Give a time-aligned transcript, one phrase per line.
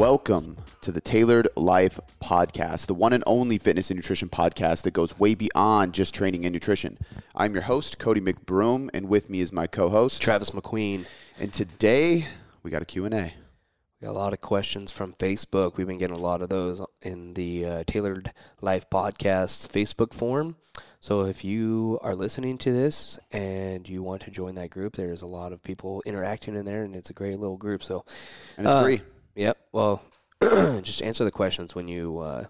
[0.00, 4.92] Welcome to the Tailored Life Podcast, the one and only fitness and nutrition podcast that
[4.92, 6.96] goes way beyond just training and nutrition.
[7.36, 11.06] I'm your host, Cody McBroom, and with me is my co-host, Travis McQueen.
[11.38, 12.24] And today
[12.62, 13.10] we got a Q&A.
[13.10, 15.76] We got a lot of questions from Facebook.
[15.76, 20.56] We've been getting a lot of those in the uh, Tailored Life Podcast Facebook forum.
[21.00, 25.20] So if you are listening to this and you want to join that group, there's
[25.20, 27.82] a lot of people interacting in there, and it's a great little group.
[27.82, 28.06] So
[28.56, 29.00] And it's Uh, free.
[29.40, 29.56] Yep.
[29.72, 30.02] Well,
[30.82, 32.44] just answer the questions when you uh,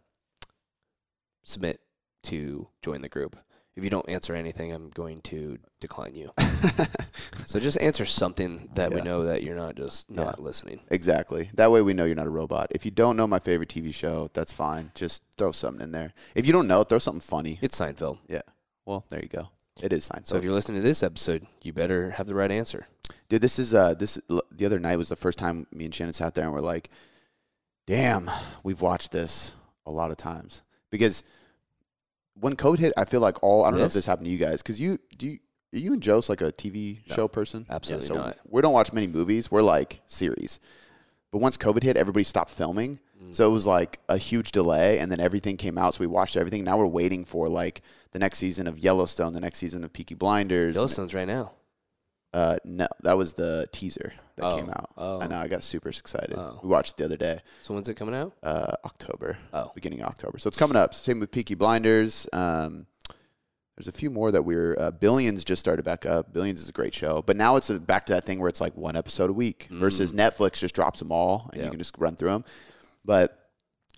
[1.44, 1.80] submit
[2.24, 3.36] to join the group.
[3.76, 6.32] If you don't answer anything, I'm going to decline you.
[7.46, 9.04] so just answer something that we Yeah.
[9.04, 10.80] know that you're not just not listening.
[10.90, 11.50] Exactly.
[11.54, 12.66] That way we know you're not a robot.
[12.72, 14.90] If you don't know my favorite TV show, that's fine.
[14.96, 16.12] Just throw something in there.
[16.34, 17.60] If you don't know, throw something funny.
[17.62, 18.18] It's Seinfeld.
[18.28, 18.42] Yeah.
[18.84, 19.50] Well, there you go.
[19.80, 20.26] It is Seinfeld.
[20.26, 22.88] So if you're listening to this episode, you better have the right answer.
[23.28, 26.14] Dude, this is uh this the other night was the first time me and Shannon
[26.14, 26.90] sat there and we're like,
[27.86, 28.30] "Damn,
[28.62, 29.54] we've watched this
[29.86, 31.22] a lot of times." Because
[32.34, 34.06] when code hit, I feel like all I don't know if This?
[34.06, 35.38] happened to you guys cuz you do you,
[35.72, 37.66] are you and Joe's like a TV No, show person?
[37.70, 38.38] absolutely so not.
[38.48, 39.50] We don't watch many movies.
[39.50, 40.58] We're like series.
[41.30, 42.98] But once COVID hit, everybody stopped filming.
[43.22, 43.34] Mm.
[43.36, 46.36] So it was like a huge delay and then everything came out so we watched
[46.36, 46.64] everything.
[46.64, 50.14] Now we're waiting for like the next season of Yellowstone, the next season of Peaky
[50.16, 50.74] Blinders.
[50.74, 51.52] Yellowstone's right now.
[52.32, 54.90] Uh, no, that was the teaser that Oh, came out.
[54.96, 55.20] oh.
[55.20, 55.38] I know.
[55.38, 56.34] I got super excited.
[56.36, 56.60] Oh.
[56.62, 58.34] We watched it the other day, So when's it coming out?
[58.42, 60.38] uh, October, Oh, beginning of October.
[60.38, 60.94] So it's coming up.
[60.94, 62.28] Same with Peaky Blinders.
[62.32, 62.86] Um,
[63.76, 64.76] there's a few more that we're.
[64.78, 66.32] Uh, Billions just started back up.
[66.34, 68.60] Billions is a great show, but now it's uh back to that thing where it's
[68.60, 71.56] like one episode a week versus Netflix just drops them all and Mm.
[71.56, 71.64] Yeah.
[71.64, 72.44] you can just run through them.
[73.04, 73.36] But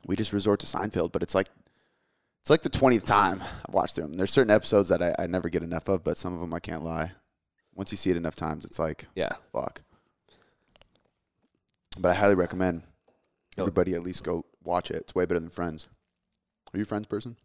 [0.07, 1.11] we just resort to Seinfeld.
[1.13, 1.49] But it's like
[2.41, 4.15] it's like the twentieth time I've watched them.
[4.15, 6.61] There's certain episodes that I, I never get enough of, but some of them I
[6.61, 7.13] can't lie.
[7.75, 9.33] Once you see it enough times, it's like yeah.
[9.53, 9.81] fuck.
[11.99, 12.83] But I highly recommend
[13.59, 14.97] everybody at least go watch it.
[14.97, 15.89] It's way better than Friends.
[16.73, 17.37] Are you a Friends person?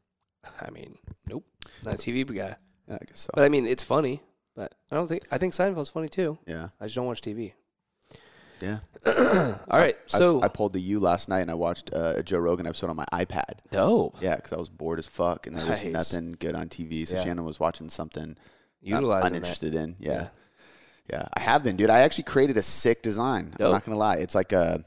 [0.62, 0.98] I mean,
[1.28, 1.44] nope.
[1.84, 2.56] Not a TV guy.
[2.88, 3.32] Yeah, I guess so.
[3.34, 4.22] But I mean, it's funny.
[4.56, 6.38] But I don't think I think Seinfeld's funny too.
[6.48, 7.54] yeah, I just don't watch TV.
[8.62, 8.80] yeah.
[9.70, 9.96] All right.
[9.96, 12.66] I- So I, pulled the U last night and I watched uh, a Joe Rogan
[12.66, 13.60] episode on my iPad.
[13.72, 14.18] dope.
[14.22, 15.94] Yeah, because I was bored as fuck and there was Nice.
[15.94, 17.06] nothing good on TV.
[17.06, 17.24] So Yeah.
[17.24, 18.36] Shannon was watching something
[18.84, 19.28] I'm Utilizing that.
[19.28, 19.96] uninterested in.
[20.00, 20.12] Yeah.
[20.12, 20.28] Yeah.
[21.12, 21.90] yeah, I have been, dude.
[21.90, 23.54] I actually created a sick design.
[23.60, 24.16] I'm not gonna lie.
[24.18, 24.84] It's like a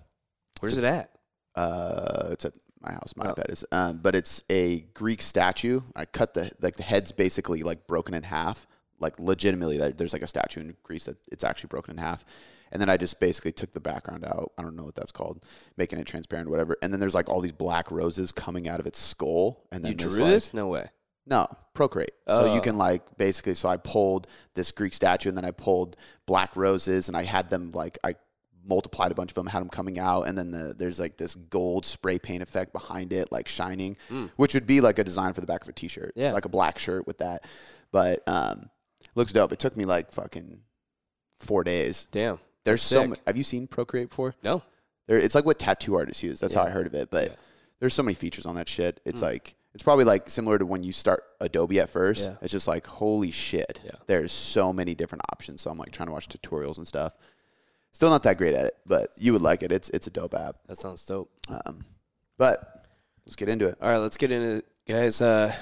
[0.61, 1.11] Where's it at?
[1.55, 3.15] uh, it's at my house.
[3.17, 3.35] My Oh.
[3.35, 5.81] iPad is, um, but it's a Greek statue.
[5.97, 8.67] I cut the like the head's basically like broken in half.
[8.99, 12.25] Like legitimately, that there's like a statue in Greece that it's actually broken in half.
[12.73, 14.53] And then I just basically took the background out.
[14.59, 15.45] I don't know what that's called,
[15.79, 16.77] making it transparent, whatever.
[16.83, 19.65] And then there's like all these black roses coming out of its skull.
[19.73, 20.55] And then You drew like- this?
[20.55, 20.89] No way.
[21.31, 22.11] No, Procreate.
[22.27, 22.61] So you Oh.
[22.61, 23.55] can like basically.
[23.55, 25.97] So I pulled this Greek statue, and then I pulled
[26.27, 28.17] black roses, and I had them like I
[28.67, 31.35] multiplied a bunch of them, had them coming out, and then the, there's like this
[31.35, 33.97] gold spray paint effect behind it, like shining,
[34.37, 36.13] which would be like a design for the back of a t-shirt.
[36.15, 36.33] Yeah.
[36.33, 37.45] like a black shirt with that.
[37.93, 38.69] But um,
[39.15, 39.53] looks dope.
[39.53, 40.61] It took me like fucking
[41.41, 42.07] four days.
[42.11, 42.39] Damn.
[42.65, 43.07] There's so.
[43.07, 44.35] ma- Have you seen Procreate before?
[44.43, 44.63] No.
[45.07, 46.39] There, it's like what tattoo artists use.
[46.41, 47.11] That's how I heard of it.
[47.11, 47.37] But Yeah.
[47.81, 49.01] there's so many features on that shit.
[49.07, 49.25] It's Mm.
[49.25, 52.29] like it's probably like similar to when you start Adobe at first.
[52.29, 52.37] Yeah.
[52.43, 53.81] It's just like holy shit.
[53.85, 53.93] Yeah.
[54.07, 55.63] There's so many different options.
[55.63, 57.13] So I'm like trying to watch tutorials and stuff.
[57.93, 59.73] Still not that great at it, but you would like it.
[59.73, 60.57] It's it's a dope app.
[60.67, 61.31] That sounds dope.
[61.49, 61.85] Um,
[62.39, 62.87] but
[63.27, 63.77] let's get into it.
[63.81, 65.21] All right, let's get into it, guys.
[65.21, 65.55] Uh,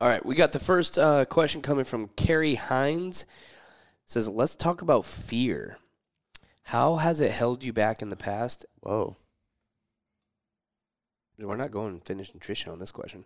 [0.00, 3.22] all right, we got the first uh, question coming from Carrie Hines.
[3.22, 5.78] It says, "Let's talk about fear.
[6.62, 9.16] How has it held you back in the past?" Whoa.
[11.38, 13.24] We're not going to finish nutrition on this question.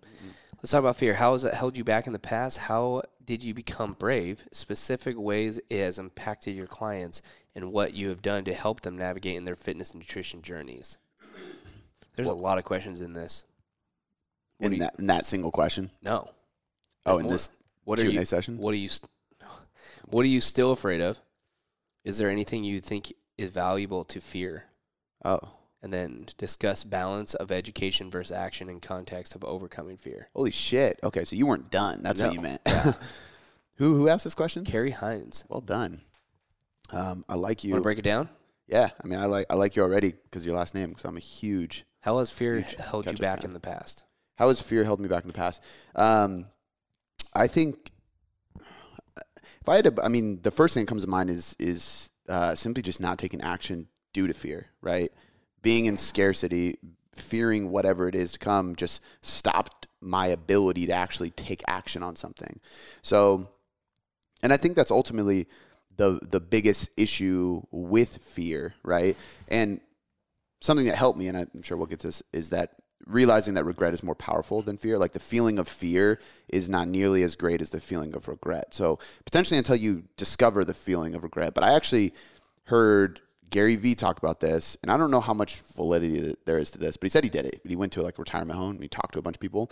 [0.56, 1.14] Let's talk about fear.
[1.14, 2.58] How has it held you back in the past?
[2.58, 4.44] How did you become brave?
[4.52, 7.22] Specific ways it has impacted your clients,
[7.54, 10.98] and what you have done to help them navigate in their fitness and nutrition journeys.
[12.16, 13.44] There's a lot of questions in this.
[14.58, 15.90] What In you- that in that single question.
[16.02, 16.30] No.
[17.06, 17.32] Oh, in more.
[17.32, 17.50] this
[17.84, 18.24] What Q&A you?
[18.24, 18.58] session.
[18.58, 18.90] What are you?
[20.08, 21.18] What are you still afraid of?
[22.04, 24.64] Is there anything you think is valuable to fear?
[25.24, 25.38] Oh,
[25.82, 30.28] And then discuss balance of education versus action in context of overcoming fear.
[30.34, 31.00] holy shit.
[31.02, 32.02] Okay, so you weren't done.
[32.02, 32.60] That's what you meant.
[32.66, 32.92] Yeah.
[33.76, 34.64] who who asked this question?
[34.64, 35.46] Carrie Hines.
[35.48, 36.02] Well done.
[36.92, 37.70] Um, I like you.
[37.72, 38.28] Want to break it down?
[38.66, 40.90] Yeah, I mean, I like I like you already because your last name.
[40.90, 41.84] Because I'm a huge.
[42.00, 43.50] How has fear held you back fan.
[43.50, 44.04] in the past?
[44.36, 45.62] How has fear held me back in the past?
[45.94, 46.46] Um,
[47.34, 47.90] I think
[49.60, 52.10] if I had to, I mean, the first thing that comes to mind is is
[52.28, 54.66] uh, simply just not taking action due to fear.
[54.80, 55.12] Right,
[55.62, 56.78] being in scarcity,
[57.12, 62.16] fearing whatever it is to come, just stopped my ability to actually take action on
[62.16, 62.60] something.
[63.02, 63.50] So,
[64.42, 65.46] and I think that's ultimately
[65.96, 69.16] the the biggest issue with fear, right?
[69.48, 69.80] And
[70.60, 73.64] something that helped me, and I'm sure we'll get to this, is that realizing that
[73.64, 74.98] regret is more powerful than fear.
[74.98, 78.74] Like the feeling of fear is not nearly as great as the feeling of regret.
[78.74, 81.54] So potentially until you discover the feeling of regret.
[81.54, 82.12] But I actually
[82.64, 86.70] heard Gary Vee talked about this, and I don't know how much validity there is
[86.72, 87.60] to this, but he said he did it.
[87.62, 89.40] But He went to like a retirement home and he talked to a bunch of
[89.40, 89.70] people.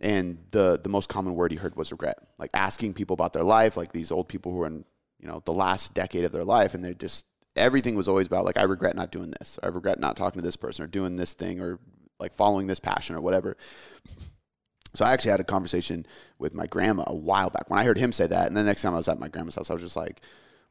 [0.00, 2.18] And the the most common word he heard was regret.
[2.36, 4.84] Like asking people about their life, like these old people who are in,
[5.20, 7.24] you know, the last decade of their life and they're just
[7.54, 9.60] everything was always about like I regret not doing this.
[9.62, 11.78] I regret not talking to this person or doing this thing or
[12.18, 13.56] like following this passion or whatever.
[14.94, 16.04] So I actually had a conversation
[16.38, 18.48] with my grandma a while back when I heard him say that.
[18.48, 20.20] And the next time I was at my grandma's house, I was just like,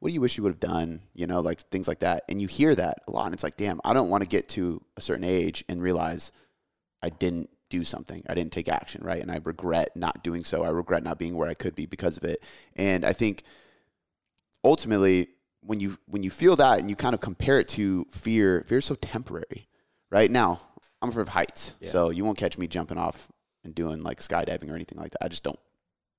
[0.01, 0.99] what do you wish you would have done?
[1.13, 2.23] You know, like things like that.
[2.27, 3.25] And you hear that a lot.
[3.27, 6.31] And it's like, damn, I don't want to get to a certain age and realize
[7.03, 8.23] I didn't do something.
[8.27, 9.21] I didn't take action, right?
[9.21, 10.63] And I regret not doing so.
[10.63, 12.43] I regret not being where I could be because of it.
[12.75, 13.43] And I think
[14.63, 15.27] ultimately
[15.61, 18.79] when you when you feel that and you kind of compare it to fear, fear
[18.79, 19.67] is so temporary.
[20.09, 20.31] Right?
[20.31, 20.61] Now,
[21.03, 21.75] I'm afraid of heights.
[21.79, 21.91] Yeah.
[21.91, 23.31] So you won't catch me jumping off
[23.63, 25.23] and doing like skydiving or anything like that.
[25.23, 25.59] I just don't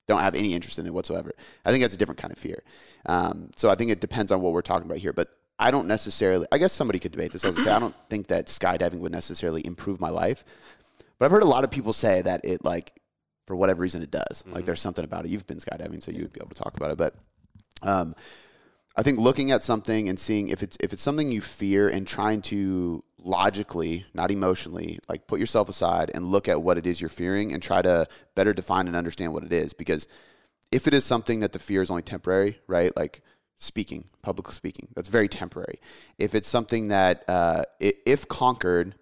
[0.06, 1.32] don't have any interest in it whatsoever.
[1.64, 2.62] I think that's a different kind of fear.
[3.06, 5.12] Um, so I think it depends on what we're talking about here.
[5.12, 5.28] But
[5.58, 6.46] I don't necessarily.
[6.50, 7.44] I guess somebody could debate this.
[7.44, 10.44] I say, I don't think that skydiving would necessarily improve my life.
[11.19, 12.93] But I've heard a lot of people say that it like
[13.46, 14.43] for whatever reason it does.
[14.43, 14.54] Mm-hmm.
[14.54, 15.31] Like there's something about it.
[15.31, 16.99] You've been skydiving, so you'd be able to talk about it.
[16.99, 17.14] But
[17.82, 18.14] um,
[18.94, 22.06] I think looking at something and seeing if it's if it's something you fear and
[22.06, 27.00] trying to logically, not emotionally, like put yourself aside and look at what it is
[27.00, 29.73] you're fearing and try to better define and understand what it is.
[29.73, 30.09] Because
[30.71, 32.94] if it is something that the fear is only temporary, right?
[32.97, 33.23] Like
[33.56, 35.79] speaking, public speaking, that's very temporary.
[36.19, 38.95] If it's something that, uh, if conquered,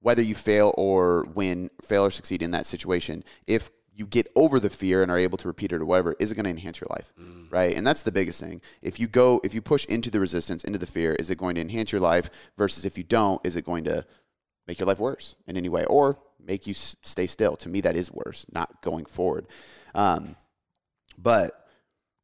[0.00, 4.58] whether you fail or win, fail or succeed in that situation, if you get over
[4.58, 6.80] the fear and are able to repeat it or whatever, is it going to enhance
[6.80, 7.12] your life?
[7.20, 7.50] Mm.
[7.50, 7.76] Right.
[7.76, 8.60] And that's the biggest thing.
[8.82, 11.54] If you go, if you push into the resistance, into the fear, is it going
[11.54, 14.04] to enhance your life versus if you don't, is it going to
[14.66, 17.56] make your life worse in any way or make you stay still?
[17.56, 19.46] To me, that is worse, not going forward.
[19.94, 20.36] Um,
[21.16, 21.66] but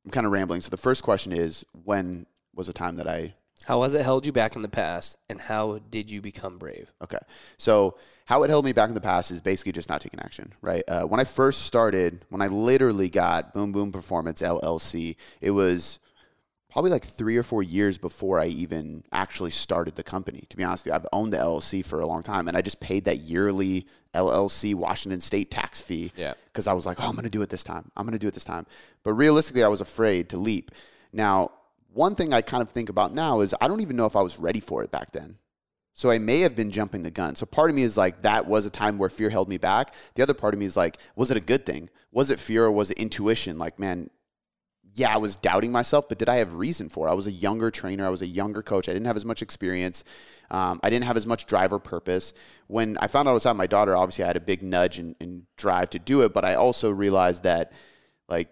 [0.05, 0.61] I'm kind of rambling.
[0.63, 3.35] So the first question is when was a time that I
[3.67, 6.93] how has it held you back in the past, and how did you become brave?
[7.03, 7.19] Okay,
[7.59, 10.53] so how it held me back in the past is basically just not taking action.
[10.63, 15.51] Right uh, when I first started, when I literally got Boom Boom Performance LLC, it
[15.51, 15.99] was
[16.71, 20.45] probably like three or four years before I even actually started the company.
[20.49, 22.63] To be honest with you, I've owned the LLC for a long time, and I
[22.63, 26.13] just paid that yearly LLC Washington State tax fee.
[26.17, 27.91] Yeah, because I was like, oh, I'm going to do it this time.
[27.97, 28.67] I'm going to do it this time.
[29.03, 30.71] But realistically, I was afraid to leap.
[31.13, 31.51] Now
[31.93, 34.23] one thing I kind of think about now is I don't even know if I
[34.23, 35.39] was ready for it back then.
[35.93, 37.35] So I may have been jumping the gun.
[37.35, 39.95] So part of me is like, that was a time where fear held me back.
[40.15, 41.91] The other part of me is like, was it a good thing?
[42.13, 43.59] Was it fear or was it intuition?
[43.59, 44.09] Like, man,
[44.95, 47.11] yeah, I was doubting myself, but did I have reason for it?
[47.11, 48.07] I was a younger trainer.
[48.07, 48.89] I was a younger coach.
[48.89, 50.05] I didn't have as much experience.
[50.51, 52.33] Um, I didn't have as much drive or purpose.
[52.67, 54.99] When I found out I was having my daughter, obviously I had a big nudge
[54.99, 57.73] and, and drive to do it, but I also realized that,
[58.29, 58.49] like,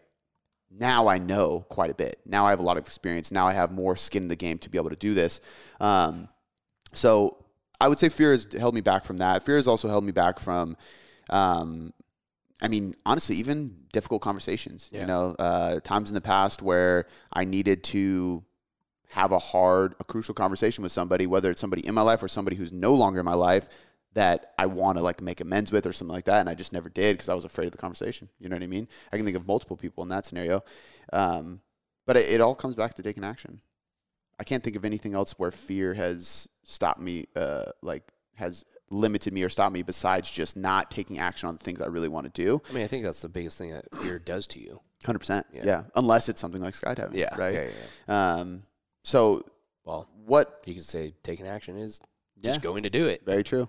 [0.70, 2.20] now I know quite a bit.
[2.26, 3.30] Now I have a lot of experience.
[3.32, 5.40] Now I have more skin in the game to be able to do this.
[5.80, 6.28] Um,
[6.92, 7.44] so
[7.80, 9.42] I would say fear has held me back from that.
[9.42, 10.76] Fear has also held me back from,
[11.30, 11.92] um,
[12.60, 14.88] I mean, honestly, even difficult conversations.
[14.92, 15.02] Yeah.
[15.02, 18.44] You know, uh, times in the past where I needed to
[19.10, 22.28] have a hard, a crucial conversation with somebody, whether it's somebody in my life or
[22.28, 23.68] somebody who's no longer in my life
[24.14, 26.72] that I want to like make amends with or something like that, and I just
[26.72, 28.28] never did because I was afraid of the conversation.
[28.38, 28.88] You know what I mean?
[29.12, 30.62] I can think of multiple people in that scenario,
[31.12, 31.60] um,
[32.06, 33.60] but it, it, all comes back to taking action.
[34.40, 39.32] I can't think of anything else where fear has stopped me, uh, like has limited
[39.32, 42.32] me or stopped me besides just not taking action on the things I really want
[42.32, 42.62] to do.
[42.70, 44.80] I mean, I think that's the biggest thing that fear does to you.
[45.04, 45.46] Hundred percent.
[45.52, 45.84] Yeah.
[45.94, 47.14] Unless it's something like skydiving.
[47.14, 47.36] Yeah.
[47.36, 47.54] Right.
[47.54, 47.68] Yeah,
[48.08, 48.62] yeah, Um.
[49.04, 49.42] So,
[49.84, 52.00] well, what you can say taking action is
[52.42, 53.24] just going to do it.
[53.24, 53.68] Very true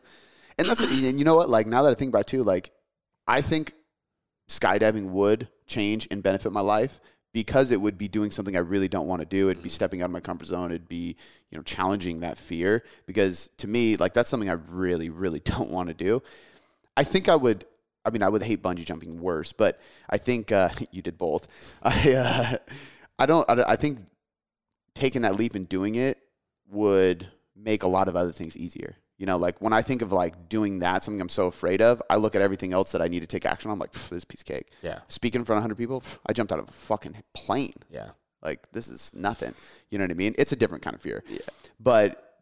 [0.60, 1.50] and that's and you know what?
[1.50, 2.72] Like now that I think about it too, like
[3.28, 3.74] I think
[4.50, 7.00] skydiving would change and benefit my life
[7.34, 9.50] because it would be doing something I really don't want to do.
[9.50, 10.72] It'd be stepping out of my comfort zone.
[10.72, 11.16] It'd be,
[11.51, 15.70] you know, challenging that fear because to me, like that's something I really, really don't
[15.70, 16.22] want to do.
[16.98, 17.66] I think I would.
[18.06, 21.48] I mean, I would hate bungee jumping worse, but I think uh, you did both.
[21.84, 22.58] I, uh,
[23.18, 23.50] I don't.
[23.50, 24.00] I, I think
[24.94, 26.18] taking that leap and doing it
[26.70, 28.96] would make a lot of other things easier.
[29.19, 32.01] You know, like when I think of like doing that, something I'm so afraid of,
[32.09, 33.73] I look at everything else that I need to take action on.
[33.73, 34.69] I'm like, this piece of cake.
[34.81, 34.99] Yeah.
[35.09, 37.73] Speaking in front of 100 people, I jumped out of a fucking plane.
[37.91, 38.11] Yeah.
[38.41, 39.53] Like this is nothing.
[39.91, 40.35] You know what I mean?
[40.39, 41.21] It's a different kind of fear.
[41.27, 41.39] Yeah.
[41.81, 42.41] But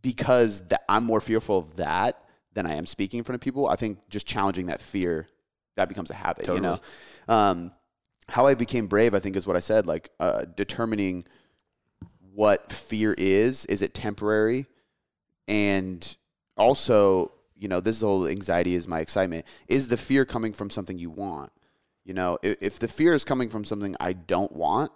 [0.00, 3.68] because that I'm more fearful of that than I am speaking in front of people,
[3.68, 5.26] I think just challenging that fear
[5.74, 6.44] that becomes a habit.
[6.44, 6.58] Totally.
[6.58, 6.78] You
[7.28, 7.34] know.
[7.34, 7.72] Um,
[8.28, 9.86] how I became brave, I think, is what I said.
[9.86, 11.24] Like uh, determining
[12.34, 13.64] what fear is.
[13.66, 14.66] Is it temporary?
[15.48, 16.16] And
[16.56, 19.46] also, you know, this whole anxiety is my excitement.
[19.66, 21.50] Is the fear coming from something you want?
[22.04, 24.92] You know, if, if the fear is coming from something I don't want,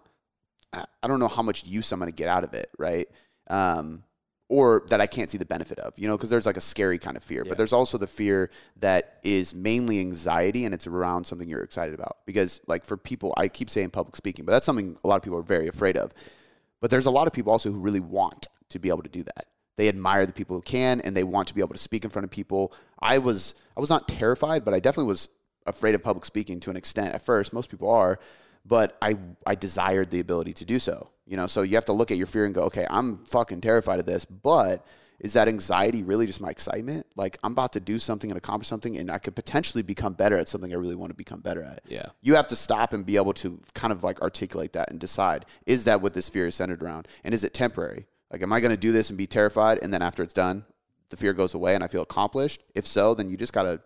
[0.73, 3.07] I don't know how much use I'm going to get out of it, right?
[3.49, 4.05] Um,
[4.49, 6.99] or that I can't see the benefit of, you know, because there's like a scary
[6.99, 7.49] kind of fear, Yeah.
[7.49, 11.95] but there's also the fear that is mainly anxiety and it's around something you're excited
[11.95, 12.19] about.
[12.27, 15.23] Because, like, for people, I keep saying public speaking, but that's something a lot of
[15.23, 16.13] people are very afraid of.
[16.81, 19.23] But there's a lot of people also who really want to be able to do
[19.23, 19.47] that.
[19.77, 22.11] They admire the people who can and they want to be able to speak in
[22.11, 22.73] front of people.
[23.01, 25.29] I was I was not terrified, but I definitely was
[25.67, 27.53] afraid of public speaking to an extent at first.
[27.53, 28.19] Most people are,
[28.67, 31.11] but I I desired the ability to do so.
[31.27, 33.61] You know, so you have to look at your fear and go, okay, I'm fucking
[33.61, 34.85] terrified of this, but
[35.21, 37.07] is that anxiety really just my excitement?
[37.15, 40.37] Like I'm about to do something and accomplish something, and I could potentially become better
[40.37, 42.07] at something I really want to become better at Yeah.
[42.23, 45.47] you have to stop and be able to kind of like articulate that and decide
[45.65, 48.61] is that what this fear is centered around and is it temporary like am i
[48.61, 50.65] going to do this and be terrified and then after it's done
[51.11, 52.63] the fear goes away and i feel accomplished?
[52.75, 53.81] If so then you just got to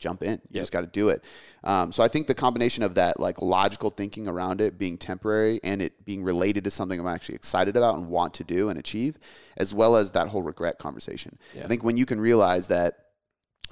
[0.00, 0.40] jump in.
[0.50, 1.24] You just got to do it.
[1.62, 5.60] Um, so i think the combination of that like logical thinking around it being temporary
[5.62, 8.78] and it being related to something i'm actually excited about and want to do and
[8.78, 9.16] achieve
[9.56, 11.38] as well as that whole regret conversation.
[11.64, 12.98] I think when you can realize that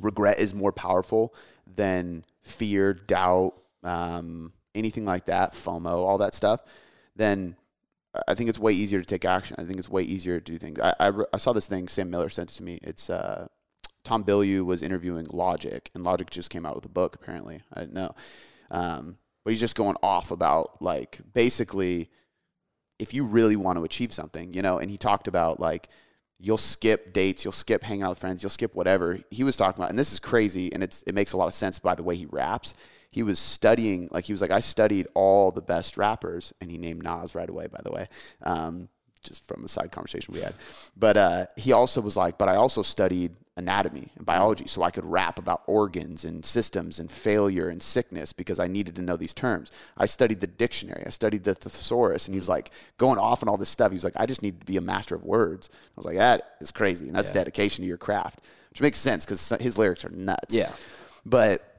[0.00, 1.34] regret is more powerful
[1.66, 6.62] than fear, doubt, um, anything like that, FOMO, all that stuff,
[7.16, 7.56] then
[8.28, 9.56] I think it's way easier to take action.
[9.58, 10.78] I think it's way easier to do things.
[10.80, 12.78] I, I, I saw this thing Sam Miller sent to me.
[12.82, 13.48] It's uh,
[14.04, 17.14] Tom Bilyeu was interviewing Logic, and Logic just came out with a book.
[17.14, 18.14] Apparently, I didn't know,
[18.70, 22.10] um, but he's just going off about like basically
[22.98, 25.88] if you really want to achieve something, you know, and he talked about like
[26.38, 29.18] you'll skip dates, you'll skip hanging out with friends, you'll skip whatever.
[29.30, 31.54] He was talking about, and this is crazy, and it's it makes a lot of
[31.54, 32.74] sense by the way he raps.
[33.12, 36.78] He was studying, like he was like, I studied all the best rappers, and he
[36.78, 38.08] named Nas right away, by the way,
[38.42, 38.88] um,
[39.22, 40.54] just from a side conversation we had.
[40.96, 44.90] But uh, he also was like, but I also studied anatomy and biology, so I
[44.90, 49.16] could rap about organs and systems and failure and sickness because I needed to know
[49.18, 49.70] these terms.
[49.96, 53.48] I studied the dictionary, I studied the thesaurus, and he was like going off on
[53.50, 53.92] all this stuff.
[53.92, 55.68] He was like, I just need to be a master of words.
[55.72, 58.40] I was like, that is crazy, and that's dedication to your craft,
[58.70, 60.54] which makes sense because his lyrics are nuts.
[60.54, 60.72] Yeah.
[61.26, 61.71] but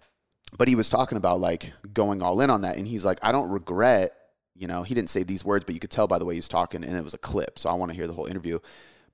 [0.58, 3.32] but he was talking about like going all in on that, and he's like, I
[3.32, 4.12] don't regret.
[4.56, 6.40] You know, he didn't say these words, but you could tell by the way he
[6.40, 7.58] was talking, and it was a clip.
[7.58, 8.60] So I want to hear the whole interview.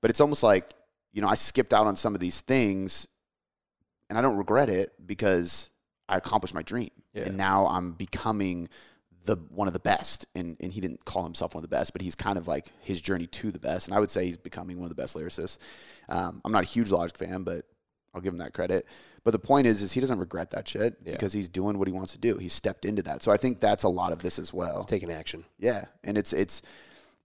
[0.00, 0.70] But it's almost like
[1.12, 3.08] you know, I skipped out on some of these things
[4.08, 5.70] and I don't regret it because
[6.08, 6.90] I accomplished my dream.
[7.12, 7.24] Yeah.
[7.24, 8.68] And now I'm becoming
[9.24, 10.26] the one of the best.
[10.34, 12.72] And and he didn't call himself one of the best, but he's kind of like
[12.80, 13.88] his journey to the best.
[13.88, 15.58] And I would say he's becoming one of the best lyricists.
[16.08, 17.64] Um, I'm not a huge Logic fan, but
[18.14, 18.86] I'll give him that credit.
[19.24, 21.92] But the point is, is he doesn't regret that shit because he's doing what he
[21.92, 22.38] wants to do.
[22.38, 23.22] He stepped into that.
[23.22, 24.84] So I think that's a lot of this as well.
[24.84, 25.44] Taking action.
[25.58, 26.62] Yeah, and it's it's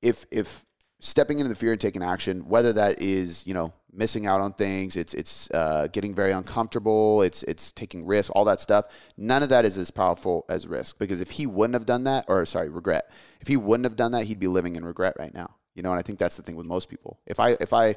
[0.02, 0.66] if if
[1.00, 4.54] stepping into the fear and taking action, whether that is you know missing out on
[4.54, 8.86] things, it's it's uh, getting very uncomfortable, it's it's taking risks, all that stuff.
[9.18, 12.26] None of that is as powerful as risk because if he wouldn't have done that,
[12.28, 13.10] or sorry, regret,
[13.42, 15.56] if he wouldn't have done that, he'd be living in regret right now.
[15.74, 17.20] You know, and I think that's the thing with most people.
[17.26, 17.96] If I if I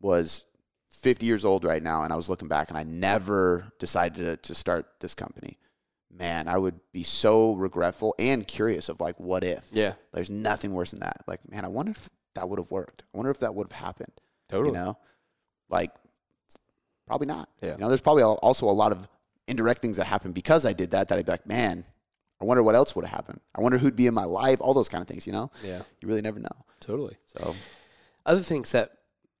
[0.00, 0.44] was
[1.00, 4.36] 50 years old right now and I was looking back and I never decided to,
[4.48, 5.58] to start this company,
[6.10, 9.68] man, I would be so regretful and curious of like, what if?
[9.72, 9.94] Yeah.
[10.12, 11.22] There's nothing worse than that.
[11.26, 13.02] Like, man, I wonder if that would have worked.
[13.12, 14.12] I wonder if that would have happened.
[14.48, 14.68] Totally.
[14.70, 14.98] You know,
[15.68, 15.90] like
[17.06, 17.48] probably not.
[17.60, 17.72] Yeah.
[17.72, 19.08] You know, there's probably also a lot of
[19.48, 21.08] indirect things that happen because I did that.
[21.08, 21.84] That I'd be like, man,
[22.40, 23.40] I wonder what else would have happened.
[23.54, 24.58] I wonder who'd be in my life.
[24.60, 25.26] All those kind of things.
[25.26, 25.82] You know, Yeah.
[26.00, 26.64] you really never know.
[26.80, 27.16] Totally.
[27.26, 27.54] So
[28.26, 28.90] Other things that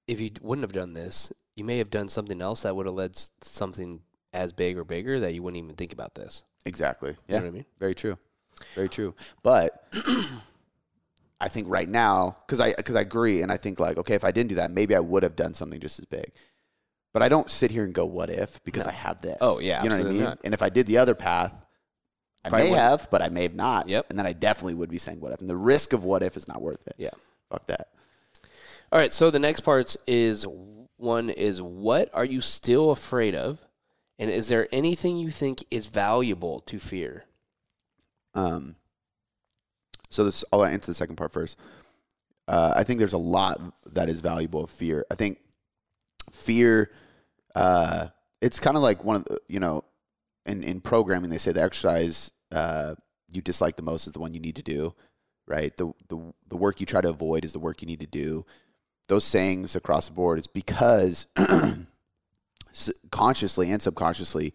[0.06, 2.94] if you wouldn't have done this, you may have done something else that would have
[2.94, 4.00] led something
[4.32, 6.42] as big or bigger that you wouldn't even think about this.
[6.66, 7.10] exactly.
[7.10, 7.36] You Yeah.
[7.38, 7.64] know what I mean?
[7.78, 8.18] Very true.
[8.74, 9.14] Very true.
[9.42, 9.86] But
[11.40, 14.24] I think right now, because I because I agree, and I think like, okay, if
[14.24, 16.32] I didn't do that, maybe I would have done something just as big.
[17.12, 18.62] But I don't sit here and go, what if?
[18.64, 19.36] Because I have this.
[19.40, 20.22] Oh, yeah, you know what I mean.
[20.22, 20.38] not.
[20.44, 21.64] And if I did the other path,
[22.44, 22.90] I Probably may wouldn't.
[22.90, 23.88] have, but I may have not.
[23.88, 24.06] Yep.
[24.10, 25.40] And then I definitely would be saying what if.
[25.40, 26.94] And the risk of what if is not worth it.
[26.98, 27.10] Yeah.
[27.50, 27.88] Fuck that.
[28.90, 29.12] All right.
[29.12, 30.44] So the next part is
[30.96, 33.58] one is what are you still afraid of,
[34.18, 37.24] and is there anything you think is valuable to fear?
[38.34, 38.76] Um,
[40.10, 41.58] so this, I'll answer the second part first.
[42.46, 43.60] Uh, I think there's a lot
[43.92, 45.04] that is valuable of fear.
[45.10, 45.38] I think
[46.30, 46.90] fear,
[47.54, 48.08] uh,
[48.40, 49.82] it's kind of like one of the, you know,
[50.46, 52.94] in, in programming, they say the exercise uh,
[53.32, 54.94] you dislike the most is the one you need to do,
[55.46, 55.76] right?
[55.76, 58.44] The, the, the work you try to avoid is the work you need to do.
[59.08, 61.26] Those sayings across the board, it's because
[63.10, 64.54] consciously and subconsciously,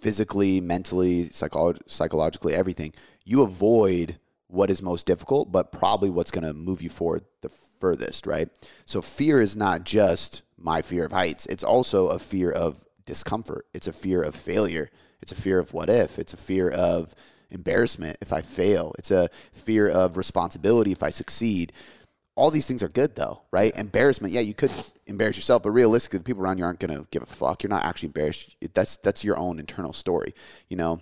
[0.00, 2.92] physically, mentally, psycholo- psychologically, everything,
[3.24, 4.18] you avoid
[4.48, 8.48] what is most difficult, but probably what's going to move you forward the furthest, right?
[8.86, 11.46] So fear is not just my fear of heights.
[11.46, 13.66] It's also a fear of discomfort.
[13.74, 14.90] It's a fear of failure.
[15.20, 16.18] It's a fear of what if.
[16.18, 17.14] It's a fear of
[17.50, 18.94] embarrassment if I fail.
[18.98, 21.72] It's a fear of responsibility if I succeed.
[22.36, 23.76] All these things are good though, right?
[23.76, 24.72] Embarrassment, yeah, you could
[25.06, 27.62] embarrass yourself, but realistically, the people around you aren't gonna give a fuck.
[27.62, 28.56] You're not actually embarrassed.
[28.74, 30.34] That's that's your own internal story.
[30.68, 31.00] You know,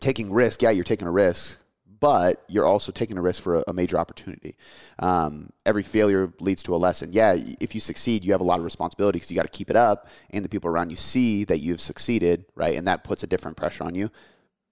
[0.00, 1.58] taking risk, yeah, you're taking a risk,
[1.98, 4.56] but you're also taking a risk for a, a major opportunity.
[4.98, 7.10] Um, every failure leads to a lesson.
[7.12, 9.70] Yeah, if you succeed, you have a lot of responsibility because you got to keep
[9.70, 12.76] it up, and the people around you see that you've succeeded, right?
[12.76, 14.10] And that puts a different pressure on you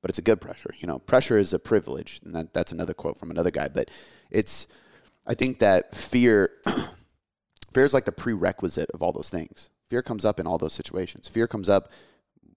[0.00, 0.75] but it's a good pressure.
[0.78, 3.68] You know, pressure is a privilege, and that, that's another quote from another guy.
[3.68, 3.90] But
[4.30, 4.66] it's,
[5.28, 6.50] I think that fear,
[7.75, 9.68] fear is like the prerequisite of all those things.
[9.87, 11.28] Fear comes up in all those situations.
[11.28, 11.92] Fear comes up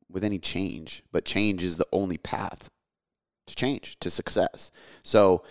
[0.10, 2.70] with any change, but change is the only path
[3.48, 4.72] to change to success.
[5.04, 5.44] So,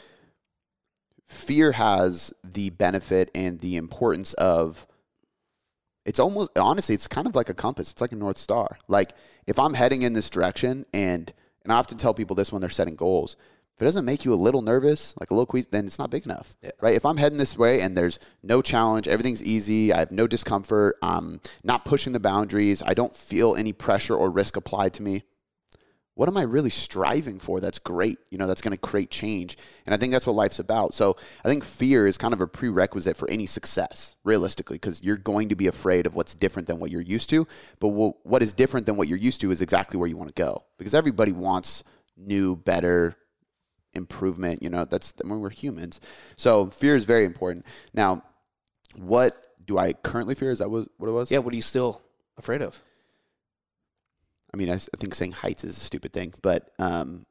[1.28, 4.86] fear has the benefit and the importance of.
[6.06, 7.92] It's almost honestly, it's kind of like a compass.
[7.92, 8.78] It's like a north star.
[8.88, 9.12] Like
[9.46, 12.70] if I'm heading in this direction and and I often tell people this when they're
[12.70, 13.36] setting goals.
[13.80, 16.10] If it doesn't make you a little nervous, like a little queasy, then it's not
[16.10, 16.72] big enough, Yeah.
[16.82, 16.94] right?
[16.94, 20.96] If I'm heading this way and there's no challenge, everything's easy, I have no discomfort,
[21.00, 25.22] I'm not pushing the boundaries, I don't feel any pressure or risk applied to me.
[26.12, 27.58] What am I really striving for?
[27.58, 29.56] That's great, you know, that's going to create change,
[29.87, 30.92] and I think that's what life's about.
[30.92, 35.16] So I think fear is kind of a prerequisite for any success, realistically, because you're
[35.16, 37.46] going to be afraid of what's different than what you're used to.
[37.78, 40.42] But what is different than what you're used to is exactly where you want to
[40.42, 41.82] go, because everybody wants
[42.18, 43.16] new, better,
[43.94, 44.62] improvement.
[44.62, 46.00] You know, that's I mean, we're humans,
[46.37, 47.66] so fear is very important.
[47.94, 48.23] Now,
[48.97, 50.50] what do I currently fear?
[50.50, 51.30] Is that what what it was?
[51.30, 52.02] Yeah, what are you still
[52.37, 52.80] afraid of?
[54.52, 57.25] I mean, I think saying heights is a stupid thing, but um,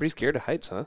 [0.00, 0.86] Pretty scared of heights, huh?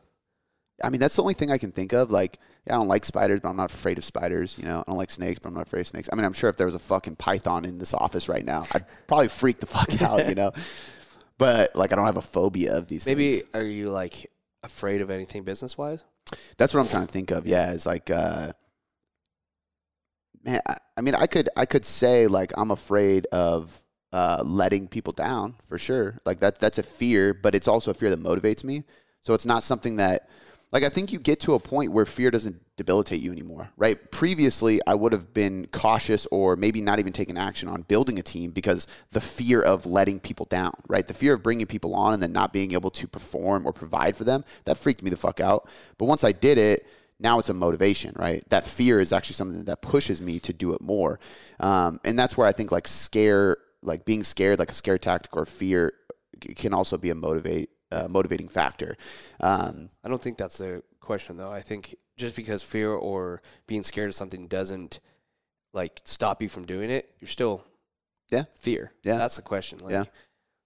[0.83, 2.09] I mean, that's the only thing I can think of.
[2.09, 4.57] Like, yeah, I don't like spiders, but I'm not afraid of spiders.
[4.57, 6.09] You know, I don't like snakes, but I'm not afraid of snakes.
[6.11, 8.65] I mean, I'm sure if there was a fucking python in this office right now,
[8.73, 10.27] I'd probably freak the fuck out.
[10.27, 10.51] You know,
[11.37, 13.03] but like, I don't have a phobia of these.
[13.03, 13.17] Things.
[13.17, 13.55] Maybe things.
[13.55, 14.31] are you like
[14.63, 16.03] afraid of anything business wise?
[16.57, 17.45] that's what I'm trying to think of.
[17.45, 18.53] Yeah, it's like, uh,
[20.43, 23.79] man, I, I mean, I could, I could say like I'm afraid of
[24.11, 26.19] uh, letting people down for sure.
[26.25, 28.83] Like that's that's a fear, but it's also a fear that motivates me.
[29.21, 30.29] So it's not something that,
[30.73, 34.09] like, I think you get to a point where fear doesn't debilitate you anymore, right?
[34.09, 38.23] Previously, I would have been cautious or maybe not even taken action on building a
[38.23, 41.05] team because the fear of letting people down, right?
[41.05, 44.17] The fear of bringing people on and then not being able to perform or provide
[44.17, 45.69] for them, that freaked me the fuck out.
[45.99, 46.87] But once I did it,
[47.19, 48.43] now it's a motivation, right?
[48.49, 51.19] That fear is actually something that pushes me to do it more.
[51.59, 55.37] Um, and that's where I think like scare, like being scared, like a scare tactic
[55.37, 55.93] or fear
[56.55, 58.97] can also be a motivate, uh, motivating factor.
[59.39, 61.51] Um, I don't think that's the question though.
[61.51, 64.99] I think just because fear or being scared of something doesn't
[65.73, 67.63] like stop you from doing it, you're still
[68.29, 68.45] Yeah.
[68.55, 68.91] fear.
[69.03, 69.17] Yeah.
[69.17, 69.79] That's the question.
[69.79, 70.03] Like, Yeah.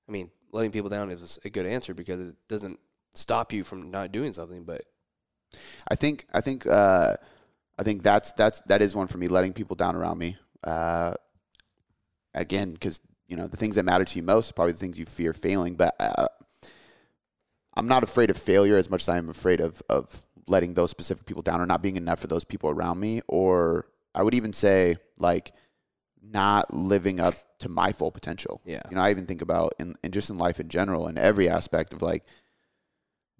[0.07, 2.79] I mean, letting people down is a good answer because it doesn't
[3.15, 4.83] stop you from not doing something, but
[5.89, 7.15] I think I think uh,
[7.79, 9.27] I think that's that's that is one for me.
[9.27, 10.37] Letting people down around me.
[10.63, 11.13] Uh,
[12.33, 14.99] again, because you know the things that matter to you most are probably the things
[14.99, 15.75] you fear failing.
[15.75, 16.27] But uh,
[17.77, 20.89] I'm not afraid of failure as much as I am afraid of of letting those
[20.89, 23.21] specific people down or not being enough for those people around me.
[23.27, 25.53] Or I would even say like
[26.21, 28.61] not living up to my full potential.
[28.65, 28.81] Yeah.
[28.89, 31.49] You know, I even think about in, and just in life in general, in every
[31.49, 32.23] aspect of like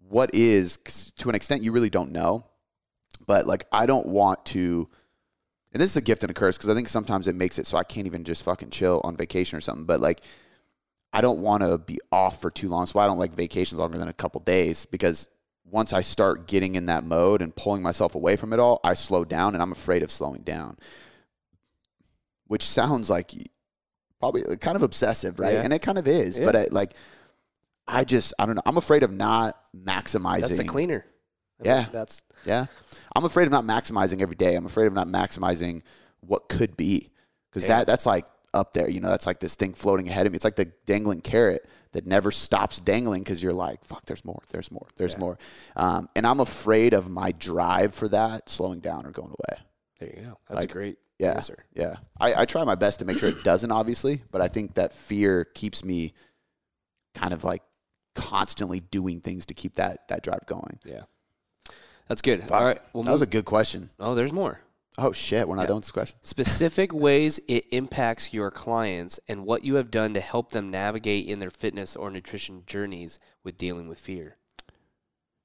[0.10, 2.46] what is 'cause to an extent you really don't know
[3.26, 4.88] but like i don't want to
[5.74, 7.68] and this is a gift and a curse because i think sometimes it makes it
[7.68, 10.22] so i can't even just fucking chill on vacation or something but like
[11.18, 13.98] i don't want to be off for too long so i don't like vacations longer
[13.98, 15.28] than a couple days because
[15.66, 18.94] once i start getting in that mode and pulling myself away from it all i
[18.94, 20.78] slow down and i'm afraid of slowing down
[22.48, 23.32] which sounds like
[24.20, 25.62] probably uh, kind of obsessive right Yeah.
[25.62, 26.94] and it kind of is but I, like
[27.88, 31.06] i just i don't know i'm afraid of not maximizing that's the cleaner.
[31.60, 31.86] I mean, Yeah.
[31.92, 32.66] that's yeah.
[33.16, 34.56] I'm afraid of not maximizing every day.
[34.56, 35.82] I'm afraid of not maximizing
[36.20, 37.10] what could be.
[37.50, 37.80] Because Yeah.
[37.80, 40.36] that that's like up there, you know, that's like this thing floating ahead of me.
[40.38, 44.42] It's like the dangling carrot that never stops dangling because you're like, fuck, there's more,
[44.52, 45.20] there's more, there's Yeah.
[45.20, 45.38] more.
[45.76, 49.60] Um, and I'm afraid of my drive for that slowing down or going away.
[50.00, 50.38] there you go.
[50.48, 51.32] That's Like, great Yeah.
[51.34, 51.66] answer.
[51.74, 51.96] Yeah.
[52.20, 54.94] I, I try my best to make sure it doesn't, obviously, but I think that
[54.94, 56.14] fear keeps me
[57.16, 57.64] kind of like
[58.14, 60.80] constantly doing things to keep that that drive going.
[60.86, 61.02] Yeah.
[62.08, 62.50] That's good.
[62.52, 62.80] All right.
[62.94, 63.90] We'll that was a good question.
[64.00, 64.60] oh, there's more.
[65.00, 65.68] Oh shit, we're not Yeah.
[65.68, 66.18] done with this question.
[66.24, 71.28] Specific ways it impacts your clients and what you have done to help them navigate
[71.28, 74.38] in their fitness or nutrition journeys with dealing with fear.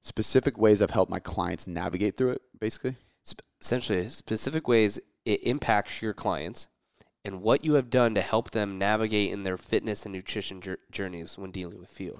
[0.05, 2.97] specific ways I've helped my clients navigate through it, basically.
[3.23, 6.67] Sp- essentially, specific ways it impacts your clients
[7.25, 10.79] and what you have done to help them navigate in their fitness and nutrition jour-
[10.91, 12.13] journeys when dealing with fear.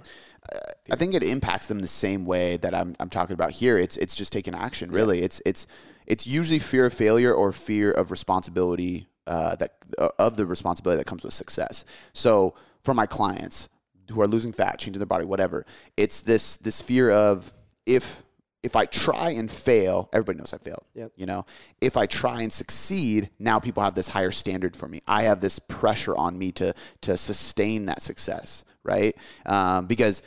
[0.92, 3.78] I think it impacts them the same way that I'm, I'm talking about here.
[3.78, 4.92] It's it's just taking action.
[4.92, 5.68] Really, it's it's
[6.06, 10.98] it's usually fear of failure or fear of responsibility uh, that uh, of the responsibility
[10.98, 11.86] that comes with success.
[12.14, 13.70] So for my clients
[14.12, 17.52] who are losing fat, changing their body, whatever, it's this this fear of
[17.86, 18.24] if
[18.64, 20.86] if I try and fail, everybody knows I failed.
[20.96, 21.12] Yep.
[21.18, 21.46] You know,
[21.82, 25.02] if I try and succeed, now people have this higher standard for me.
[25.06, 29.16] I have this pressure on me to to sustain that success, right?
[29.46, 30.22] Um, because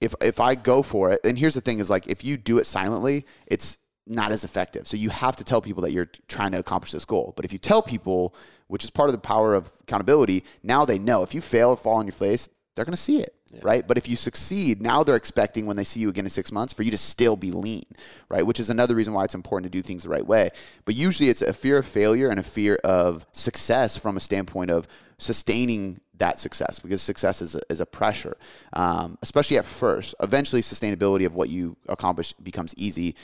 [0.00, 2.58] if if I go for it, and here's the thing: is like if you do
[2.58, 4.86] it silently, it's not as effective.
[4.86, 7.32] So you have to tell people that you're trying to accomplish this goal.
[7.36, 8.34] But if you tell people,
[8.68, 11.22] which is part of the power of accountability, now they know.
[11.22, 13.62] If you fail or fall on your face, they're going to see it, yeah.
[13.64, 13.86] right?
[13.86, 16.72] But if you succeed, now they're expecting when they see you again in six months
[16.72, 17.84] for you to still be lean,
[18.28, 18.46] right?
[18.46, 20.50] Which is another reason why it's important to do things the right way.
[20.84, 24.70] But usually it's a fear of failure and a fear of success from a standpoint
[24.70, 24.86] of
[25.18, 28.36] sustaining that success because success is a, is a pressure,
[28.72, 30.14] um, especially at first.
[30.20, 33.16] Eventually, sustainability of what you accomplish becomes easy.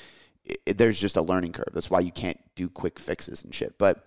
[0.45, 1.71] It, there's just a learning curve.
[1.73, 3.79] That's why you can't do quick fixes and shit.
[3.79, 4.05] But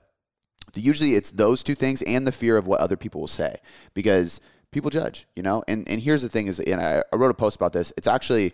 [0.76, 3.58] usually it's those two things and the fear of what other people will say
[3.94, 4.42] because–
[4.76, 5.64] people judge, you know.
[5.68, 7.92] And and here's the thing is, and I, I wrote a post about this.
[7.98, 8.54] It's actually,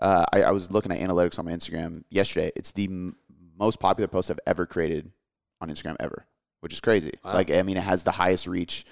[0.00, 2.50] uh, I, I, was looking at analytics on my Instagram yesterday.
[2.56, 3.16] It's the m-
[3.58, 5.12] most popular post I've ever created
[5.60, 6.26] on Instagram ever,
[6.60, 7.12] which is crazy.
[7.24, 7.34] Wow.
[7.34, 8.84] Like, I mean, it has the highest reach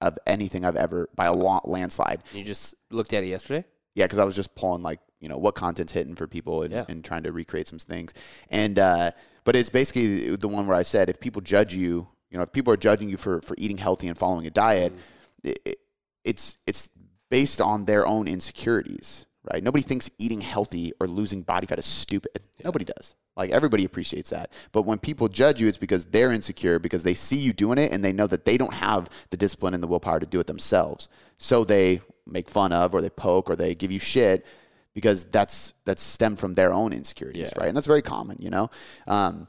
[0.00, 2.22] of anything I've ever by a long landslide.
[2.32, 3.66] You just looked at it yesterday.
[3.94, 6.72] Yeah, because I was just pulling like you know what content's hitting for people and,
[6.72, 6.84] yeah.
[6.88, 8.14] and trying to recreate some things.
[8.50, 9.10] And uh,
[9.44, 12.52] but it's basically the one where I said if people judge you, you know, if
[12.52, 15.56] people are judging you for for eating healthy and following a diet, mm.
[15.64, 15.78] it,
[16.26, 16.90] it's it's
[17.30, 19.62] based on their own insecurities, right?
[19.62, 22.42] Nobody thinks eating healthy or losing body fat is stupid.
[22.62, 23.14] Nobody does.
[23.36, 24.52] Like everybody appreciates that.
[24.72, 27.92] But when people judge you, it's because they're insecure because they see you doing it
[27.92, 30.46] and they know that they don't have the discipline and the willpower to do it
[30.46, 31.08] themselves.
[31.38, 34.46] So they make fun of or they poke or they give you shit
[34.94, 37.60] because that's that's stemmed from their own insecurities, yeah.
[37.60, 37.68] right?
[37.68, 38.70] And that's very common, you know.
[39.06, 39.46] Um,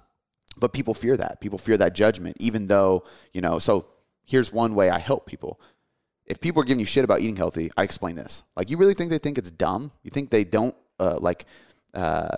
[0.60, 1.40] but people fear that.
[1.40, 3.58] People fear that judgment, even though you know.
[3.58, 3.88] So
[4.26, 5.62] here's one way I help people
[6.28, 8.44] if people are giving you shit about eating healthy, I explain this.
[8.56, 9.92] Like, you really think they think it's dumb?
[10.04, 11.46] You think they don't uh, like
[11.94, 12.38] uh,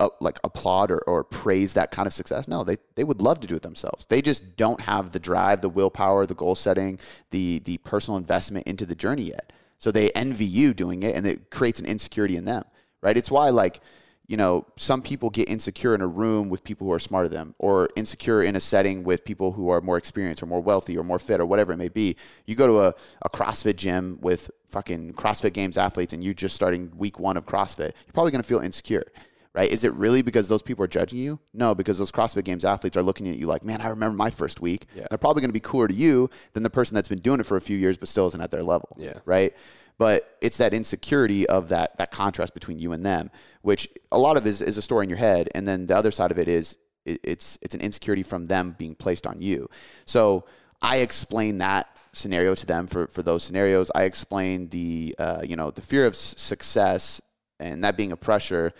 [0.00, 2.48] uh, like applaud or, or praise that kind of success?
[2.48, 4.06] No, they they would love to do it themselves.
[4.06, 6.98] They just don't have the drive, the willpower, the goal setting,
[7.30, 9.52] the the personal investment into the journey yet.
[9.78, 12.64] So they envy you doing it, and it creates an insecurity in them.
[13.00, 13.16] Right?
[13.16, 13.80] It's why like
[14.26, 17.38] you know, some people get insecure in a room with people who are smarter than
[17.38, 20.96] them, or insecure in a setting with people who are more experienced or more wealthy
[20.96, 22.16] or more fit or whatever it may be.
[22.46, 26.56] You go to a, a CrossFit gym with fucking CrossFit Games athletes and you just
[26.56, 29.04] starting week one of CrossFit, you're probably going to feel insecure,
[29.52, 29.70] right?
[29.70, 31.38] Is it really because those people are judging you?
[31.52, 34.30] No, because those CrossFit Games athletes are looking at you like, man, I remember my
[34.30, 34.86] first week.
[34.96, 35.06] Yeah.
[35.10, 37.46] They're probably going to be cooler to you than the person that's been doing it
[37.46, 39.18] for a few years but still isn't at their level, yeah.
[39.26, 39.54] right?
[39.98, 43.30] But it's that insecurity of that that contrast between you and them,
[43.62, 46.10] which a lot of is, is a story in your head, and then the other
[46.10, 49.68] side of it is it, it's it's an insecurity from them being placed on you.
[50.04, 50.44] So
[50.82, 53.90] I explain that scenario to them for for those scenarios.
[53.94, 57.20] I explain the uh, you know the fear of success
[57.60, 58.72] and that being a pressure.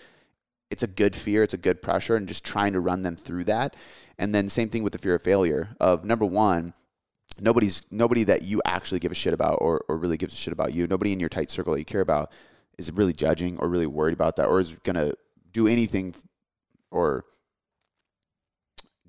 [0.70, 1.44] It's a good fear.
[1.44, 3.76] It's a good pressure, and just trying to run them through that.
[4.18, 5.68] And then same thing with the fear of failure.
[5.78, 6.74] Of number one
[7.40, 10.52] nobody's nobody that you actually give a shit about or, or really gives a shit
[10.52, 12.30] about you nobody in your tight circle that you care about
[12.78, 15.14] is really judging or really worried about that or is going to
[15.52, 16.14] do anything
[16.90, 17.24] or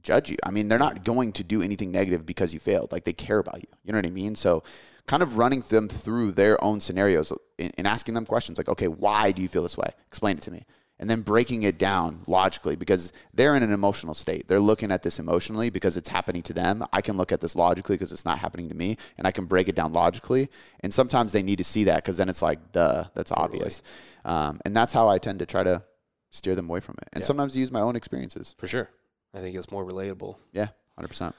[0.01, 0.37] judge you.
[0.43, 2.91] I mean they're not going to do anything negative because you failed.
[2.91, 3.67] Like they care about you.
[3.83, 4.35] You know what i mean?
[4.35, 4.63] So
[5.07, 8.87] kind of running them through their own scenarios uh, and asking them questions like okay
[8.87, 9.89] why do you feel this way?
[10.07, 10.63] Explain it to me
[10.99, 14.47] and then breaking it down logically because they're in an emotional state.
[14.47, 16.85] They're looking at this emotionally because it's happening to them.
[16.93, 19.45] I can look at this logically because it's not happening to me, and I can
[19.45, 20.49] break it down logically.
[20.79, 23.81] And sometimes they need to see that because then it's like, duh, that's obvious.
[24.23, 25.83] Um, and that's how I tend to try to
[26.31, 27.09] steer them away from it.
[27.13, 27.27] And yeah.
[27.27, 28.55] sometimes use my own experiences.
[28.57, 28.89] For sure.
[29.33, 30.37] I think it's more relatable.
[30.53, 30.67] Yeah,
[30.99, 31.33] 100%.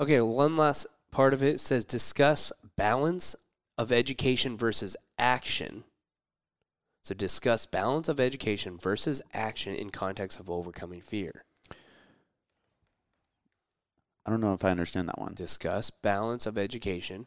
[0.00, 3.36] Okay, one last part of it says discuss balance
[3.78, 5.84] of education versus action
[7.04, 11.44] so discuss balance of education versus action in context of overcoming fear.
[14.24, 15.34] I don't know if I understand that one.
[15.34, 17.26] Discuss balance of education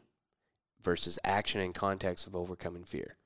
[0.82, 3.18] versus action in context of overcoming fear.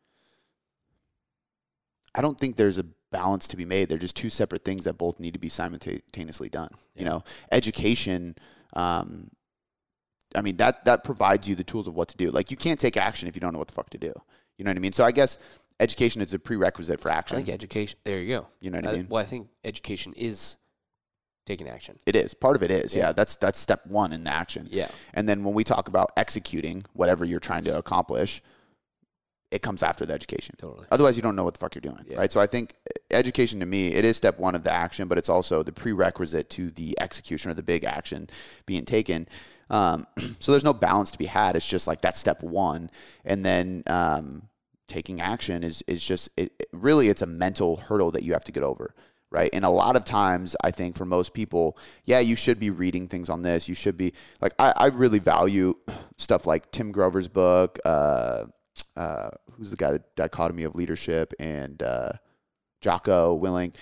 [2.15, 3.89] I don't think there's a balance to be made.
[3.89, 6.69] They're just two separate things that both need to be simultaneously done.
[6.95, 7.01] Yeah.
[7.01, 8.37] You know, education.
[8.75, 9.31] Um,
[10.35, 12.31] I mean that that provides you the tools of what to do.
[12.31, 14.13] Like you can't take action if you don't know what the fuck to do.
[14.59, 14.93] You know what I mean?
[14.93, 15.39] So I guess
[15.83, 17.37] education is a prerequisite for I action.
[17.37, 17.99] think education.
[18.05, 18.47] There you go.
[18.61, 19.07] You know what I Uh, mean?
[19.11, 20.57] well, I think education is
[21.45, 21.99] taking action.
[22.07, 23.07] It is part of it is yeah.
[23.09, 23.13] Yeah.
[23.13, 24.69] That's that's step one in the action.
[24.71, 24.89] Yeah.
[25.13, 28.43] And then when we talk about executing whatever you're trying to accomplish,
[29.51, 30.55] it comes after the education.
[30.57, 30.87] Totally.
[30.91, 32.17] Otherwise, you don't know what the fuck you're doing, Yeah.
[32.19, 32.33] right?
[32.33, 32.75] So I think
[33.11, 36.49] education to me, it is step one of the action, but it's also the prerequisite
[36.51, 38.31] to the execution or the big action
[38.65, 39.29] being taken.
[39.69, 40.07] Um,
[40.39, 41.57] so there's no balance to be had.
[41.57, 42.89] It's just like that's step one,
[43.25, 44.49] and then um,
[44.89, 48.45] taking action is is just it, it- really it's a mental hurdle that you have
[48.45, 48.95] to get over.
[49.31, 49.49] Right.
[49.55, 53.09] And a lot of times, I think for most people, yeah, you should be reading
[53.09, 53.67] things on this.
[53.67, 55.73] You should be like, I, I really value
[56.19, 58.45] stuff like Tim Grover's book, uh,
[58.95, 62.13] uh, who's the guy, the dichotomy of leadership, and uh,
[62.83, 63.77] Jocko Willink.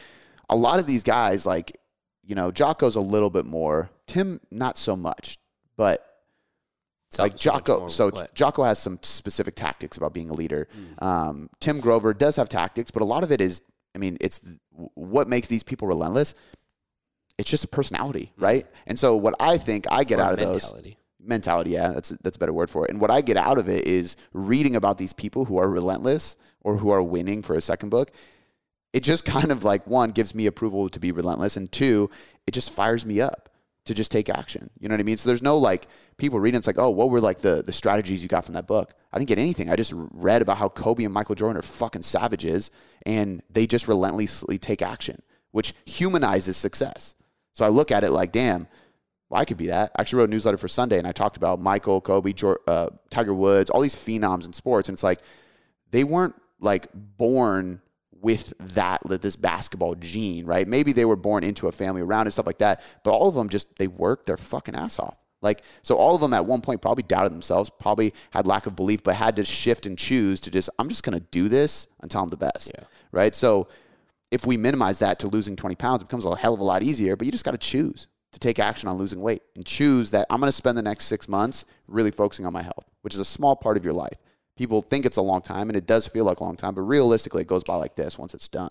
[0.48, 1.76] A lot of these guys, like,
[2.24, 5.36] you know, Jocko's a little bit more, Tim, not so much,
[5.76, 6.09] but
[7.18, 10.68] like so Jocko, so what- Jocko has some specific tactics about being a leader.
[10.98, 11.04] Hmm.
[11.04, 13.62] Um, Tim Grover does have tactics, but a lot of it is,
[13.94, 14.40] I mean, it's
[14.94, 16.34] what makes these people relentless.
[17.38, 18.66] It's just a personality, right?
[18.86, 20.18] And so what I think I get.
[20.18, 20.98] Or out of those mentality.
[21.18, 23.68] mentality yeah that's that's a better word for it and what i get out of
[23.68, 27.60] it is reading about these people who are relentless or who are winning for a
[27.60, 28.10] second book
[28.94, 32.08] it just kind of like one gives me approval to be relentless and two
[32.46, 33.50] it just fires me up
[33.84, 35.86] to just take action you know what i mean so there's no like
[36.20, 38.66] people reading it's like oh what were like the the strategies you got from that
[38.66, 41.62] book i didn't get anything i just read about how kobe and michael jordan are
[41.62, 42.70] fucking savages
[43.06, 47.14] and they just relentlessly take action which humanizes success
[47.52, 48.68] so i look at it like damn
[49.30, 49.92] well, I could be that.
[49.96, 52.88] I actually wrote a newsletter for Sunday, and I talked about Michael, Kobe, Jor- uh,
[53.10, 55.20] Tiger Woods, all these phenoms in sports, and it's like
[55.92, 57.80] they weren't like born
[58.12, 60.66] with that with this basketball gene, right?
[60.66, 63.34] Maybe they were born into a family around and stuff like that, but all of
[63.36, 65.16] them just they worked their fucking ass off.
[65.42, 68.76] Like so, all of them at one point probably doubted themselves, probably had lack of
[68.76, 72.22] belief, but had to shift and choose to just I'm just gonna do this until
[72.22, 72.84] I'm the best, Yeah.
[73.12, 73.34] right?
[73.34, 73.68] So
[74.30, 76.82] if we minimize that to losing 20 pounds, it becomes a hell of a lot
[76.82, 80.12] easier, but you just got to choose to take action on losing weight and choose
[80.12, 83.12] that I'm going to spend the next six months really focusing on my health, which
[83.12, 84.18] is a small part of your life.
[84.56, 86.82] People think it's a long time, and it does feel like a long time, but
[86.82, 88.70] realistically, it goes by like this once it's done.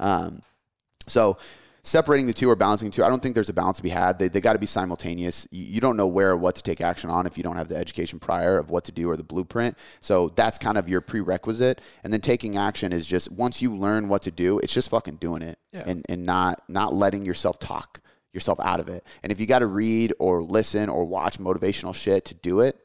[0.00, 0.42] Um,
[1.08, 1.38] so,
[1.82, 3.88] separating the two or balancing the two, I don't think there's a balance to be
[3.88, 4.18] had.
[4.18, 5.48] They, they got to be simultaneous.
[5.50, 7.68] You, you don't know where or what to take action on if you don't have
[7.68, 9.76] the education prior of what to do or the blueprint.
[10.00, 11.80] So, that's kind of your prerequisite.
[12.04, 15.16] And then taking action is just once you learn what to do, it's just fucking
[15.16, 15.84] doing it Yeah.
[15.86, 18.00] and, and not, not letting yourself talk
[18.32, 19.04] yourself out of it.
[19.22, 22.78] And if you got to read or listen or watch motivational shit to do it,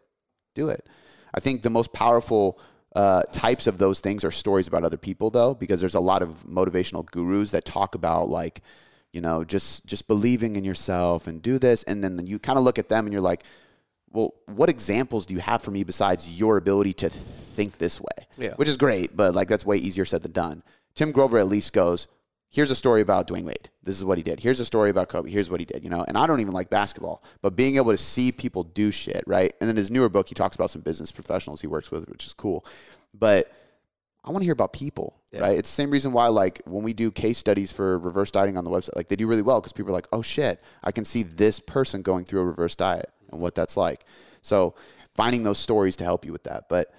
[0.56, 0.88] do it.
[1.34, 2.60] I think the most powerful
[2.96, 6.22] uh, types of those things are stories about other people, though, because there's a lot
[6.22, 8.62] of motivational gurus that talk about like,
[9.16, 12.66] you know, just just believing in yourself and do this, and then you kind of
[12.66, 13.44] look at them and you're like,
[14.12, 18.28] well, what examples do you have for me besides your ability to think this way?
[18.38, 18.54] Yeah.
[18.56, 20.64] Which is great, but like that's way easier said than done.
[20.96, 22.08] Tim Grover at least goes,
[22.50, 23.70] here's a story about Dwyane Wade.
[23.84, 24.40] This is what he did.
[24.40, 25.30] Here's a story about Kobe.
[25.30, 26.06] Here's what he did, you know.
[26.08, 29.54] And I don't even like basketball, but being able to see people do shit, right?
[29.60, 32.26] And then his newer book, he talks about some business professionals he works with, which
[32.26, 32.66] is cool.
[33.14, 33.52] But
[34.26, 35.42] I want to hear about people, Yeah.
[35.42, 35.58] right?
[35.58, 38.64] It's the same reason why, like, when we do case studies for reverse dieting on
[38.66, 41.06] the website, like, they do really well because people are like, oh shit, I can
[41.06, 44.04] see this person going through a reverse diet and what that's like.
[44.42, 44.76] So,
[45.14, 46.68] finding those stories to help you with that.
[46.70, 46.94] But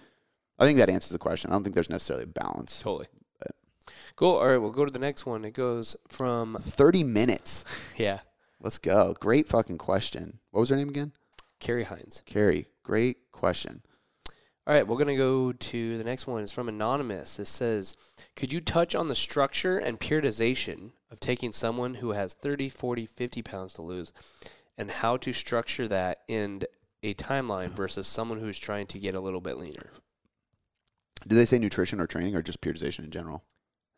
[0.58, 1.50] I think that answers the question.
[1.50, 2.80] I don't think there's necessarily a balance.
[2.80, 3.06] Totally.
[4.16, 4.36] Cool.
[4.36, 5.44] All right, we'll go to the next one.
[5.44, 7.64] It goes from 30 minutes.
[7.98, 8.20] yeah,
[8.62, 9.14] Let's go.
[9.20, 10.38] Great fucking question.
[10.50, 11.12] What was her name again?
[11.60, 12.22] Carrie Hines.
[12.24, 12.66] Carrie.
[12.82, 13.82] Great question.
[14.66, 16.42] All right, we're going to go to the next one.
[16.42, 17.36] It's from Anonymous.
[17.36, 17.96] This says,
[18.34, 23.06] Could you touch on the structure and periodization of taking someone who has 30, 40,
[23.06, 24.12] 50 pounds to lose
[24.76, 26.64] and how to structure that in
[27.04, 29.92] a timeline versus someone who's trying to get a little bit leaner?
[31.28, 33.44] Do they say nutrition or training or just periodization in general?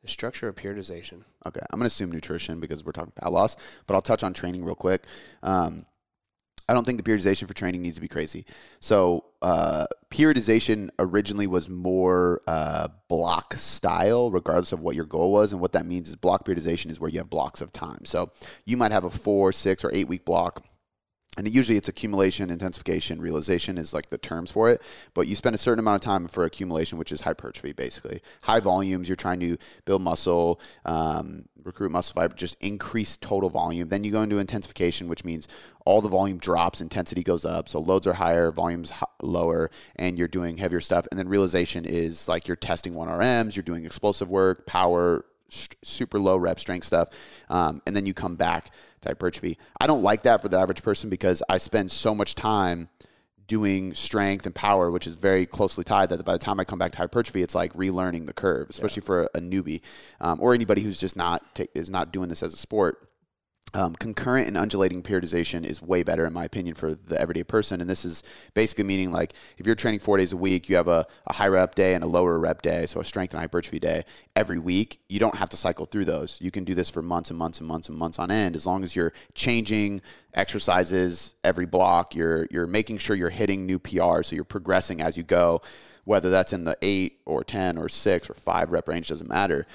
[0.02, 1.24] The structure of periodization.
[1.46, 4.34] Okay, I'm going to assume nutrition because we're talking fat loss, but I'll touch on
[4.34, 5.04] training real quick.
[5.42, 5.86] Um,
[6.68, 8.44] I don't think the periodization for training needs to be crazy.
[8.80, 15.52] So, uh, periodization originally was more uh, block style, regardless of what your goal was.
[15.52, 18.04] And what that means is block periodization is where you have blocks of time.
[18.04, 18.30] So,
[18.66, 20.64] you might have a four, six, or eight week block.
[21.38, 24.82] And usually it's accumulation, intensification, realization is like the terms for it.
[25.14, 28.22] But you spend a certain amount of time for accumulation, which is hypertrophy, basically.
[28.42, 33.88] High volumes, you're trying to build muscle, um, recruit muscle fiber, just increase total volume.
[33.88, 35.46] Then you go into intensification, which means
[35.86, 37.68] all the volume drops, intensity goes up.
[37.68, 41.06] So loads are higher, volumes h- lower, and you're doing heavier stuff.
[41.12, 46.36] And then realization is like you're testing 1RMs, you're doing explosive work, power, super low
[46.36, 47.08] rep strength stuff,
[47.48, 48.70] um, and then you come back
[49.06, 49.58] hypertrophy.
[49.80, 52.88] I don't like that for the average person because I spend so much time
[53.46, 56.10] doing strength and power, which is very closely tied.
[56.10, 59.02] That by the time I come back to hypertrophy, it's like relearning the curve, especially
[59.02, 59.80] for a, a newbie
[60.20, 63.07] um, or anybody who's just not ta- is not doing this as a sport.
[63.74, 67.82] Um, concurrent and undulating periodization is way better, in my opinion, for the everyday person.
[67.82, 68.22] And this is
[68.54, 71.48] basically meaning like if you're training four days a week, you have a, a high
[71.48, 74.04] rep day and a lower rep day, so a strength and hypertrophy day
[74.34, 75.00] every week.
[75.08, 76.38] You don't have to cycle through those.
[76.40, 78.66] You can do this for months and months and months and months on end, as
[78.66, 80.00] long as you're changing
[80.32, 82.14] exercises every block.
[82.14, 85.60] You're you're making sure you're hitting new PRs, so you're progressing as you go.
[86.04, 89.66] Whether that's in the eight or ten or six or five rep range doesn't matter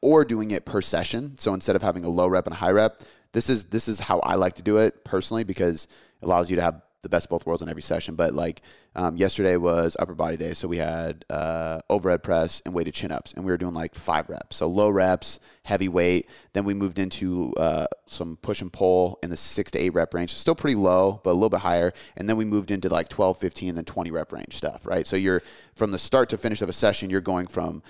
[0.00, 1.38] or doing it per session.
[1.38, 3.00] So instead of having a low rep and a high rep,
[3.32, 5.84] this is this is how I like to do it personally because
[6.20, 8.16] it allows you to have the best both worlds in every session.
[8.16, 8.62] But like
[8.94, 13.12] um, yesterday was upper body day, so we had uh, overhead press and weighted chin
[13.12, 14.56] ups, and we were doing like five reps.
[14.56, 16.28] So low reps, heavy weight.
[16.52, 20.12] Then we moved into uh, some push and pull in the six to eight rep
[20.14, 20.34] range.
[20.34, 21.92] Still pretty low, but a little bit higher.
[22.16, 25.06] And then we moved into like 12, 15, and then 20 rep range stuff, right?
[25.06, 25.42] So you're
[25.74, 27.82] from the start to finish of a session, you're going from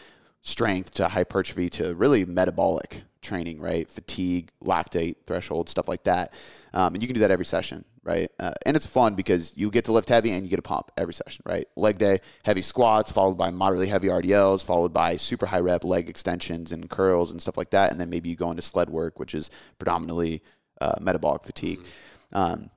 [0.43, 3.91] strength to hypertrophy to really metabolic training, right?
[3.91, 6.33] Fatigue, lactate threshold, stuff like that.
[6.73, 8.31] Um, and you can do that every session, right?
[8.39, 10.91] Uh, and it's fun because you get to lift heavy and you get a pump
[10.97, 11.67] every session, right?
[11.77, 16.09] Leg day, heavy squats, followed by moderately heavy RDLs, followed by super high rep leg
[16.09, 17.91] extensions and curls and stuff like that.
[17.91, 20.43] And then maybe you go into sled work, which is predominantly
[20.81, 21.81] uh, metabolic fatigue.
[22.33, 22.71] Um,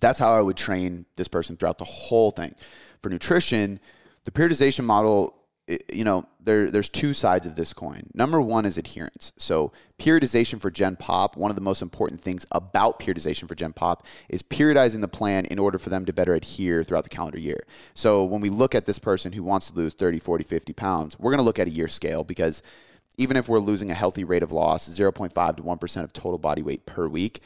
[0.00, 2.54] that's how I would train this person throughout the whole thing.
[3.02, 3.78] For nutrition,
[4.24, 8.10] the periodization model you know, there, there's two sides of this coin.
[8.12, 9.32] Number one is adherence.
[9.38, 13.72] So, periodization for Gen Pop, one of the most important things about periodization for Gen
[13.72, 17.38] Pop is periodizing the plan in order for them to better adhere throughout the calendar
[17.38, 17.64] year.
[17.94, 21.18] So, when we look at this person who wants to lose 30, 40, 50 pounds,
[21.18, 22.62] we're going to look at a year scale because
[23.16, 26.62] even if we're losing a healthy rate of loss, 0.5 to 1% of total body
[26.62, 27.40] weight per week,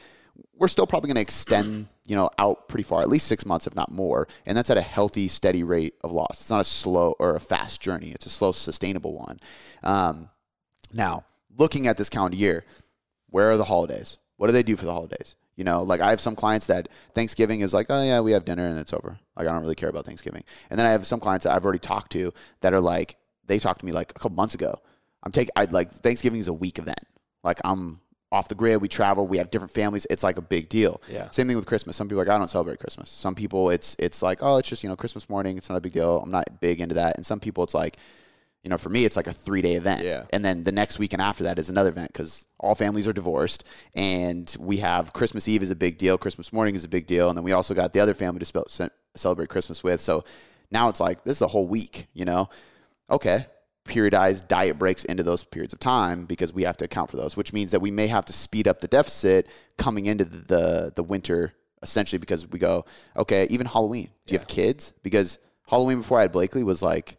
[0.55, 3.67] we're still probably going to extend, you know, out pretty far, at least six months,
[3.67, 4.27] if not more.
[4.45, 6.41] And that's at a healthy, steady rate of loss.
[6.41, 8.11] It's not a slow or a fast journey.
[8.11, 9.39] It's a slow, sustainable one.
[9.83, 10.29] Um,
[10.93, 11.23] now,
[11.57, 12.65] looking at this calendar year,
[13.29, 14.17] where are the holidays?
[14.37, 15.35] What do they do for the holidays?
[15.55, 18.45] You know, like I have some clients that Thanksgiving is like, oh yeah, we have
[18.45, 19.19] dinner and it's over.
[19.35, 20.43] Like I don't really care about Thanksgiving.
[20.69, 23.59] And then I have some clients that I've already talked to that are like, they
[23.59, 24.81] talked to me like a couple months ago.
[25.21, 27.01] I'm taking, I like Thanksgiving is a week event.
[27.43, 27.99] Like I'm
[28.31, 28.81] off the grid.
[28.81, 29.27] We travel.
[29.27, 30.05] We have different families.
[30.09, 31.01] It's like a big deal.
[31.09, 31.29] Yeah.
[31.31, 31.95] Same thing with Christmas.
[31.95, 33.09] Some people are like, I don't celebrate Christmas.
[33.09, 35.57] Some people, it's it's like, oh, it's just you know Christmas morning.
[35.57, 36.21] It's not a big deal.
[36.21, 37.15] I'm not big into that.
[37.15, 37.97] And some people, it's like,
[38.63, 40.03] you know, for me, it's like a three day event.
[40.03, 40.25] Yeah.
[40.31, 43.63] And then the next weekend after that is another event because all families are divorced,
[43.95, 46.17] and we have Christmas Eve is a big deal.
[46.17, 48.91] Christmas morning is a big deal, and then we also got the other family to
[49.15, 50.01] celebrate Christmas with.
[50.01, 50.23] So
[50.69, 52.07] now it's like this is a whole week.
[52.13, 52.49] You know,
[53.09, 53.45] okay
[53.87, 57.35] periodized diet breaks into those periods of time because we have to account for those,
[57.35, 61.03] which means that we may have to speed up the deficit coming into the the,
[61.03, 62.85] winter essentially because we go,
[63.17, 64.09] okay, even Halloween.
[64.27, 64.39] Do you Yeah.
[64.39, 64.93] have kids?
[65.01, 67.17] Because Halloween before I had Blakely was like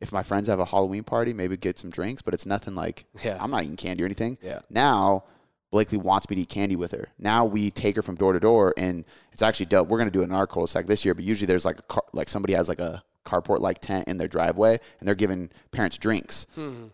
[0.00, 3.04] if my friends have a Halloween party, maybe get some drinks, but it's nothing like
[3.22, 3.36] Yeah.
[3.40, 4.38] I'm not eating candy or anything.
[4.42, 4.60] Yeah.
[4.70, 5.24] Now
[5.72, 7.08] Blakely wants me to eat candy with her.
[7.18, 9.88] Now we take her from door to door, and it's actually dope.
[9.88, 12.04] We're gonna do it in our cul-de-sac this year, but usually there's like a car,
[12.14, 15.98] like somebody has like a carport like tent in their driveway, and they're giving parents
[15.98, 16.46] drinks.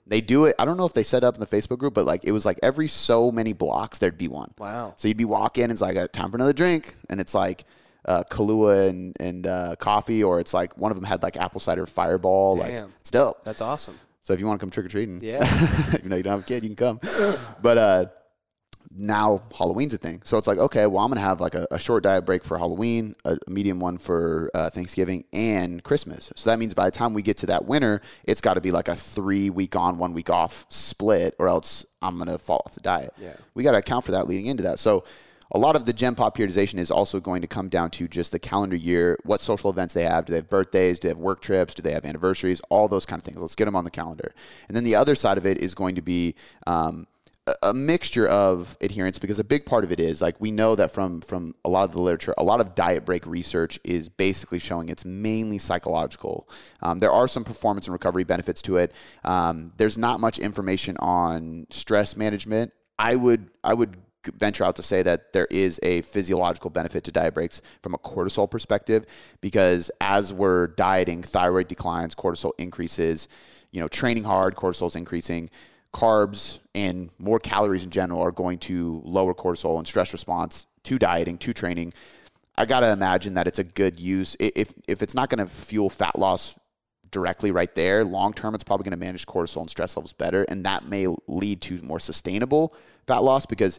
[0.07, 0.57] They do it.
[0.59, 2.45] I don't know if they set up in the Facebook group, but like it was
[2.45, 4.53] like every so many blocks there'd be one.
[4.59, 4.95] Wow.
[4.97, 6.97] So you'd be walking, and it's like, uh, time for another drink.
[7.11, 7.65] And it's like
[8.07, 11.61] uh, Kahlua and, and uh, coffee, or it's like one of them had like apple
[11.61, 12.57] cider fireball.
[12.57, 12.93] Like, Damn.
[13.01, 13.45] it's dope.
[13.45, 13.99] That's awesome.
[14.23, 15.43] So if you want to come trick or treating, Yeah.
[15.95, 17.01] even though you don't have a kid, you can come.
[17.63, 18.07] But uh,
[18.95, 20.21] now Halloween's a thing.
[20.25, 22.45] So it's like, okay, well, I'm going to have like a, a short diet break
[22.45, 26.31] for Halloween, a, medium one for uh, Thanksgiving, and Christmas.
[26.37, 28.71] So that means by the time we get to that winter, it's got to be
[28.71, 32.63] like a three week on, one week off split, or else I'm going to fall
[32.67, 33.15] off the diet.
[33.19, 33.35] Yeah.
[33.55, 34.79] We got to account for that leading into that.
[34.79, 35.05] So
[35.55, 38.33] a lot of the Gen Pop periodization is also going to come down to just
[38.33, 40.25] the calendar year, what social events they have.
[40.25, 40.99] Do they have birthdays?
[40.99, 41.75] Do they have work trips?
[41.75, 42.63] Do they have anniversaries?
[42.71, 43.39] All those kind of things.
[43.39, 44.35] Let's get them on the calendar.
[44.69, 46.35] And then the other side of it is going to be
[46.67, 47.07] um,
[47.63, 50.93] a, mixture of adherence because a big part of it is like we know that
[50.93, 54.59] from from a lot of the literature, a lot of diet break research is basically
[54.59, 56.49] showing it's mainly psychological.
[56.83, 58.93] Um, there are some performance and recovery benefits to it.
[59.25, 62.73] Um, there's not much information on stress management.
[62.99, 63.97] I would I would
[64.37, 67.99] venture out to say that there is a physiological benefit to diet breaks from a
[67.99, 69.05] cortisol perspective
[69.41, 73.29] because as we're dieting, thyroid declines, cortisol increases.
[73.73, 75.49] You know, training hard, cortisol is increasing.
[75.93, 80.99] Carbs and more calories in general are going to lower cortisol and stress response to
[80.99, 81.93] dieting, to training.
[82.57, 84.37] I gotta imagine that it's a good use.
[84.39, 86.59] If if it's not going to fuel fat loss
[87.11, 90.45] directly right there, long term, it's probably going to manage cortisol and stress levels better,
[90.45, 92.75] and that may lead to more sustainable
[93.07, 93.79] fat loss because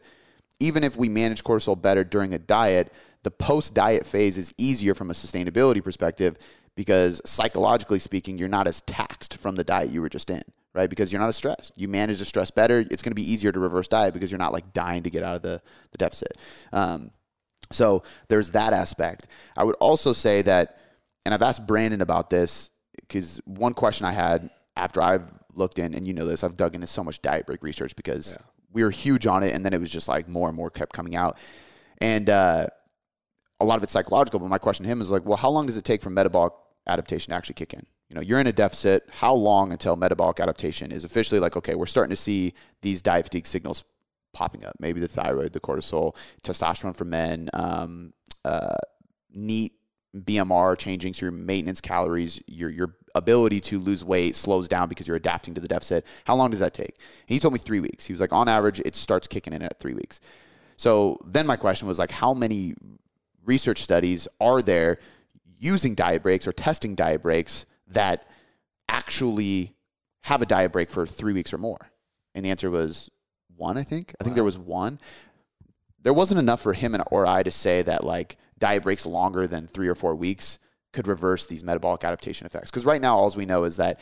[0.59, 2.93] even if we manage cortisol better during a diet,
[3.24, 6.38] the post diet phase is easier from a sustainability perspective
[6.76, 10.43] because psychologically speaking, you're not as taxed from the diet you were just in,
[10.74, 10.89] right?
[10.89, 11.74] Because you're not as stressed.
[11.76, 12.80] You manage the stress better.
[12.80, 15.24] It's going to be easier to reverse diet because you're not like dying to get
[15.24, 15.61] out of the,
[15.91, 16.34] the deficit.
[16.71, 17.11] Um,
[17.71, 19.28] so there's that aspect.
[19.57, 20.80] I would also say that,
[21.26, 25.93] and I've asked Brandon about this because one question I had after I've looked in,
[25.93, 28.45] and you know this, I've dug into so much diet break research because yeah.
[28.71, 30.93] we were huge on it, and then it was just like more and more kept
[30.93, 31.38] coming out,
[31.99, 32.67] and uh,
[33.59, 34.39] a lot of it's psychological.
[34.39, 36.53] But my question to him is like, well, how long does it take for metabolic
[36.88, 37.86] adaptation to actually kick in?
[38.14, 39.09] You know, you're in a deficit.
[39.11, 42.53] How long until metabolic adaptation is officially like, okay, we're starting to see
[42.84, 43.84] these diet fatigue signals
[44.34, 44.76] popping up?
[44.78, 48.14] Maybe the thyroid, the cortisol, testosterone for men, um,
[48.45, 48.76] uh,
[49.34, 49.74] NEAT
[50.16, 55.07] BMR changing, so your maintenance calories, your your ability to lose weight slows down because
[55.07, 56.05] you're adapting to the deficit.
[56.26, 56.95] How long does that take?
[56.99, 58.05] And he told me three weeks.
[58.05, 60.20] He was like, on average, it starts kicking in at three weeks.
[60.78, 62.76] So then my question was like, how many
[63.43, 64.99] research studies are there
[65.57, 68.28] using diet breaks or testing diet breaks that
[68.89, 69.74] actually
[70.24, 71.89] have a diet break for three weeks or more?
[72.36, 73.10] And the answer was
[73.56, 74.14] one, I think.
[74.20, 75.00] I think there was one.
[76.02, 79.48] There wasn't enough for him and or I to say that like diet breaks longer
[79.48, 80.60] than three or four weeks
[80.91, 82.70] could reverse these metabolic adaptation effects.
[82.70, 84.00] Because right now, all we know is that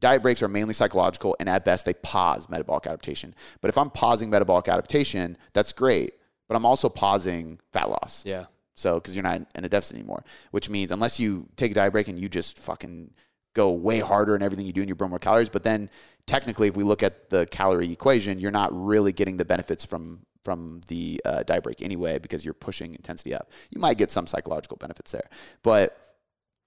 [0.00, 3.34] diet breaks are mainly psychological, and at best, they pause metabolic adaptation.
[3.60, 6.14] But if I'm pausing metabolic adaptation, that's great.
[6.48, 8.24] But I'm also pausing fat loss.
[8.26, 8.46] Yeah.
[8.74, 11.92] So, because you're not in a deficit anymore, which means unless you take a diet
[11.92, 13.12] break and you just fucking
[13.54, 15.90] go way harder in everything you do and you burn more calories, but then
[16.26, 20.20] technically, if we look at the calorie equation, you're not really getting the benefits from
[20.44, 23.48] from the uh, diet break anyway because you're pushing intensity up.
[23.70, 25.28] You might get some psychological benefits there,
[25.62, 25.96] but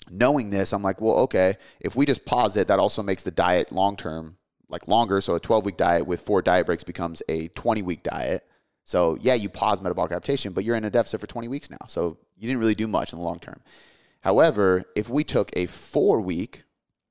[0.09, 3.31] knowing this, I'm like, well, okay, if we just pause it, that also makes the
[3.31, 4.37] diet long term
[4.69, 5.21] like longer.
[5.21, 8.43] So a 12 week diet with four diet breaks becomes a 20 week diet.
[8.83, 11.85] So yeah, you pause metabolic adaptation, but you're in a deficit for 20 weeks now.
[11.87, 13.61] So you didn't really do much in the long term.
[14.21, 16.63] However, if we took a four week,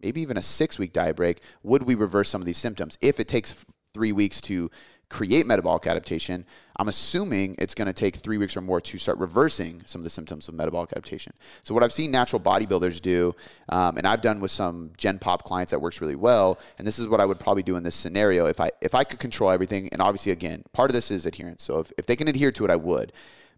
[0.04, 2.98] maybe even a six week diet break, would we reverse some of these symptoms?
[3.00, 4.70] If it takes three weeks to
[5.08, 6.44] create metabolic adaptation,
[6.76, 10.04] I'm assuming it's going to take three weeks or more to start reversing some of
[10.04, 11.32] the symptoms of metabolic adaptation.
[11.62, 13.34] So, what I've seen natural bodybuilders do,
[13.68, 16.98] um, and I've done with some Gen Pop clients that works really well, and this
[16.98, 19.50] is what I would probably do in this scenario if I if I could control
[19.50, 19.88] everything.
[19.92, 21.62] And obviously, again, part of this is adherence.
[21.62, 23.12] So, if, if they can adhere to it, I would.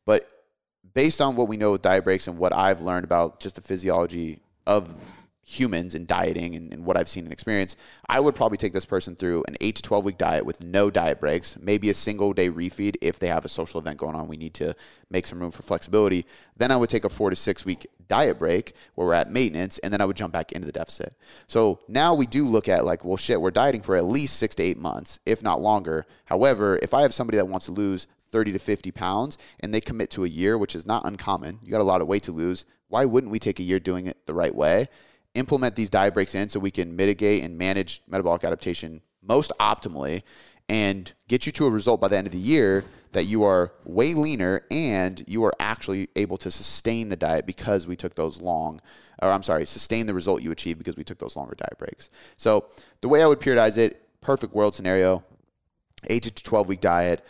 [0.04, 0.30] But
[0.94, 3.62] based on what we know with diet breaks and what I've learned about just the
[3.62, 4.94] physiology of
[5.48, 7.78] humans and dieting and, and, what I've seen and experienced,
[8.08, 10.90] I would probably take this person through an 8 to 12 week diet with no
[10.90, 14.26] diet breaks, maybe a single day refeed if they have a social event going on.
[14.26, 14.74] We need to
[15.08, 16.26] make some room for flexibility.
[16.56, 19.78] Then I would take a 4 to 6 week diet break where we're at maintenance
[19.78, 21.14] and then I would jump back into the deficit.
[21.46, 24.56] So now we do look at like, well, shit, we're dieting for at least 6
[24.56, 26.06] to 8 months, if not longer.
[26.24, 29.80] However, if I have somebody that wants to lose 30 to 50 pounds and they
[29.80, 32.32] commit to a year, which is not uncommon, you got a lot of weight to
[32.32, 32.64] lose.
[32.88, 34.88] Why wouldn't we take a year doing it the right way?
[35.36, 40.22] Implement these diet breaks in so we can mitigate and manage metabolic adaptation most optimally
[40.68, 43.72] and get you to a result by the end of the year that you are
[43.84, 48.40] way leaner and you are actually able to sustain the diet because we took those
[48.40, 48.80] long
[49.22, 52.10] or I'm sorry, sustain the result you achieved because we took those longer diet breaks.
[52.36, 52.66] So
[53.00, 55.24] the way I would periodize it, perfect world scenario,
[56.08, 57.24] eight to 12 week diet,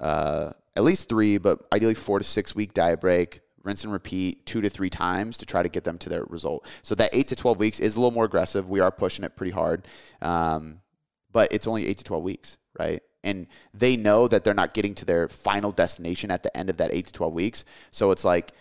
[0.00, 4.44] uh, at least three, but ideally four to six week diet break, rinse and repeat
[4.46, 6.66] two to three times to try to get them to their result.
[6.82, 8.68] So that eight to 12 weeks is a little more aggressive.
[8.68, 9.86] We are pushing it pretty hard.
[10.20, 10.80] Um,
[11.32, 13.02] but it's only eight to 12 weeks, right?
[13.24, 16.76] And they know that they're not getting to their final destination at the end of
[16.78, 17.64] that eight to 12 weeks.
[17.90, 18.52] So it's like,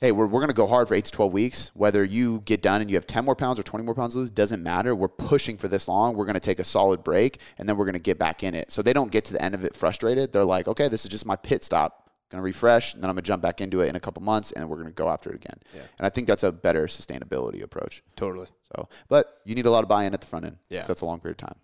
[0.00, 1.70] hey, we're, we're going to go hard for eight to 12 weeks.
[1.74, 4.20] Whether you get done and you have 10 more pounds or 20 more pounds to
[4.20, 4.94] lose, doesn't matter.
[4.94, 6.16] We're pushing for this long.
[6.16, 8.54] We're going to take a solid break and then we're going to get back in
[8.54, 8.70] it.
[8.70, 10.32] So they don't get to the end of it frustrated.
[10.32, 13.16] They're like, okay, this is just my pit stop going to refresh, and then I'm
[13.16, 15.08] going to jump back into it in a couple months, and we're going to go
[15.08, 15.58] after it again.
[15.74, 15.82] Yeah.
[15.98, 18.02] And I think that's a better sustainability approach.
[18.16, 18.48] Totally.
[18.74, 20.58] So, but you need a lot of buy-in at the front end.
[20.68, 21.58] Yeah, that's a long period of time.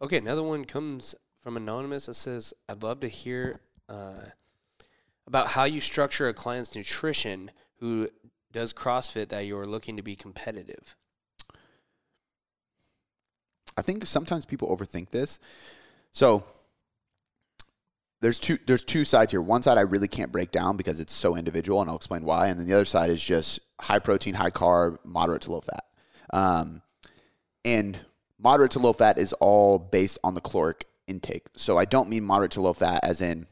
[0.00, 4.24] Okay, another one comes from anonymous that says, "I'd love to hear uh,
[5.26, 8.08] about how you structure a client's nutrition who
[8.50, 10.96] does CrossFit that you're looking to be competitive."
[13.76, 15.40] I think sometimes people overthink this.
[16.12, 16.44] So
[18.24, 19.42] there's two there's two sides here.
[19.42, 22.48] One side I really can't break down because it's so individual, and I'll explain why.
[22.48, 25.84] And then the other side is just high protein, high carb, moderate to low fat.
[26.32, 26.80] Um,
[27.66, 28.00] and
[28.38, 31.48] moderate to low fat is all based on the caloric intake.
[31.54, 33.46] So I don't mean moderate to low fat as in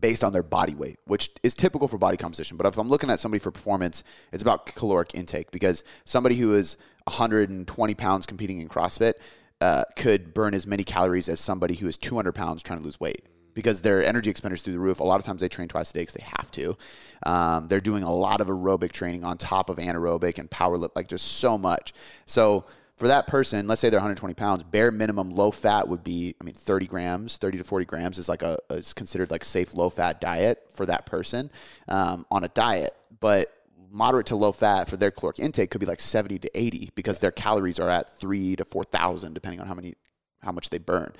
[0.00, 2.56] based on their body weight, which is typical for body composition.
[2.56, 6.54] But if I'm looking at somebody for performance, it's about caloric intake because somebody who
[6.54, 9.14] is 120 pounds competing in CrossFit
[9.60, 12.98] uh, could burn as many calories as somebody who is 200 pounds trying to lose
[12.98, 15.00] weight because their energy expenditures through the roof.
[15.00, 16.76] A lot of times they train twice a day because they have to.
[17.24, 20.96] Um, they're doing a lot of aerobic training on top of anaerobic and power lift,
[20.96, 21.92] like just so much.
[22.26, 22.64] So
[22.96, 26.44] for that person, let's say they're 120 pounds, bare minimum low fat would be, I
[26.44, 29.88] mean, 30 grams, 30 to 40 grams is like a is considered like safe low
[29.88, 31.50] fat diet for that person
[31.88, 32.94] um, on a diet.
[33.20, 33.48] But
[33.90, 37.18] moderate to low fat for their caloric intake could be like 70 to 80 because
[37.18, 39.94] their calories are at three to 4,000 depending on how many
[40.42, 41.12] how much they burn.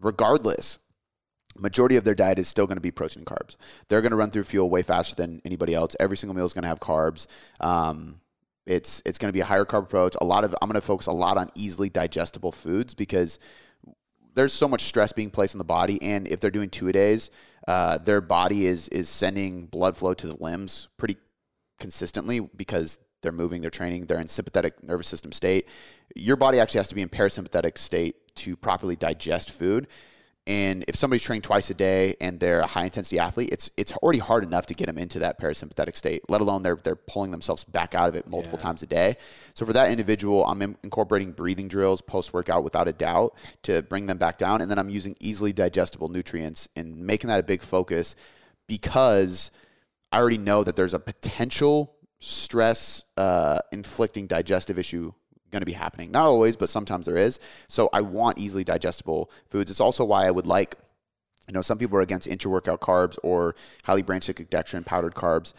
[0.00, 0.78] Regardless,
[1.58, 3.56] majority of their diet is still going to be protein and carbs.
[3.88, 5.96] They're going to run through fuel way faster than anybody else.
[6.00, 7.26] Every single meal is going to have carbs.
[7.60, 8.20] Um,
[8.66, 10.16] it's it's going to be a higher carb approach.
[10.20, 13.38] A lot of I'm going to focus a lot on easily digestible foods because
[14.34, 16.92] there's so much stress being placed on the body, and if they're doing two a
[16.92, 17.30] days,
[17.68, 21.16] uh, their body is is sending blood flow to the limbs pretty
[21.78, 25.68] consistently because they're moving, they're training, they're in sympathetic nervous system state.
[26.14, 29.88] Your body actually has to be in parasympathetic state to properly digest food.
[30.46, 33.92] And if somebody's training twice a day and they're a high intensity athlete, it's it's
[33.92, 36.22] already hard enough to get them into that parasympathetic state.
[36.28, 38.64] Let alone they're they're pulling themselves back out of it multiple yeah.
[38.64, 39.16] times a day.
[39.54, 43.34] So for that individual, I'm incorporating breathing drills post workout without a doubt
[43.64, 47.40] to bring them back down, and then I'm using easily digestible nutrients and making that
[47.40, 48.14] a big focus
[48.68, 49.50] because
[50.12, 55.12] I already know that there's a potential stress uh, inflicting digestive issue
[55.50, 56.10] going to be happening.
[56.10, 57.38] Not always, but sometimes there is.
[57.68, 59.70] So I want easily digestible foods.
[59.70, 60.76] It's also why I would like,
[61.46, 65.54] you know, some people are against intra workout carbs or highly branched dextrin, powdered carbs.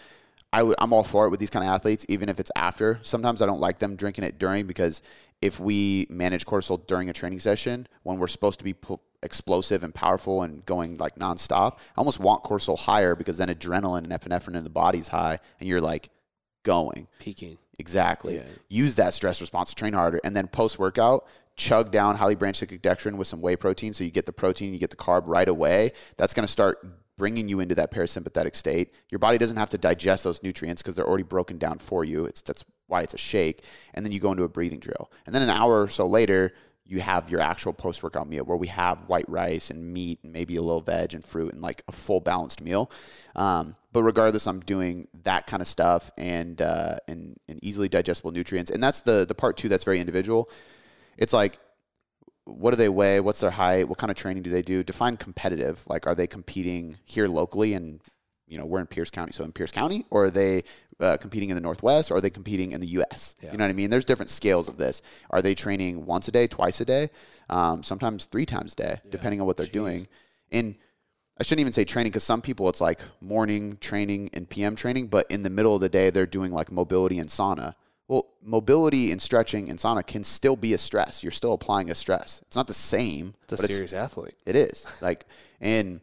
[0.51, 2.99] i w- I'm all for it with these kind of athletes, even if it's after.
[3.01, 5.01] Sometimes I don't like them drinking it during because
[5.41, 8.75] if we manage cortisol during a training session when we're supposed to be
[9.23, 13.99] explosive and powerful and going like nonstop, I almost want cortisol higher because then adrenaline
[13.99, 16.09] and epinephrine in the body's high and you're like
[16.67, 17.07] going.
[17.19, 17.57] Peaking.
[17.79, 18.35] Exactly.
[18.35, 18.43] Yeah.
[18.67, 20.19] Use that stress response to train harder.
[20.23, 23.93] And then post workout, chug down highly branched cyclic dextrin with some whey protein.
[23.93, 25.93] So you get the protein, you get the carb right away.
[26.17, 26.85] That's going to start
[27.17, 28.93] bringing you into that parasympathetic state.
[29.09, 32.25] Your body doesn't have to digest those nutrients because they're already broken down for you.
[32.25, 33.63] It's that's why it's a shake.
[33.93, 35.09] And then you go into a breathing drill.
[35.25, 36.53] And then an hour or so later,
[36.87, 40.31] you have your actual post workout meal where we have white rice and meat and
[40.31, 42.89] maybe a little veg and fruit and like a full balanced meal.
[43.35, 48.31] Um, but regardless, I'm doing that kind of stuff and, uh, and and easily digestible
[48.31, 48.71] nutrients.
[48.71, 50.49] And that's the the part two that's very individual.
[51.17, 51.59] It's like
[52.47, 53.19] what do they weigh?
[53.19, 53.89] What's their height?
[53.89, 54.83] What kind of training do they do?
[54.83, 55.83] Define competitive.
[55.87, 57.99] Like, are they competing here locally and
[58.47, 60.63] you know, we're in Pierce County, so in Pierce County, or are they
[60.99, 63.35] uh, competing in the Northwest, or are they competing in the U.S.?
[63.41, 63.51] Yeah.
[63.51, 63.89] You know what I mean?
[63.89, 65.01] There's different scales of this.
[65.29, 67.09] Are they training once a day, twice a day,
[67.49, 69.11] um, sometimes three times a day, yeah.
[69.11, 69.71] depending on what they're Jeez.
[69.71, 70.07] doing?
[70.51, 70.75] And
[71.39, 75.07] I shouldn't even say training because some people it's like morning training and PM training,
[75.07, 77.73] but in the middle of the day they're doing like mobility and sauna.
[78.07, 81.23] Well, mobility and stretching and sauna can still be a stress.
[81.23, 82.41] You're still applying a stress.
[82.47, 83.35] It's not the same.
[83.43, 84.35] It's a serious athlete.
[84.45, 85.25] It is like
[85.61, 86.01] and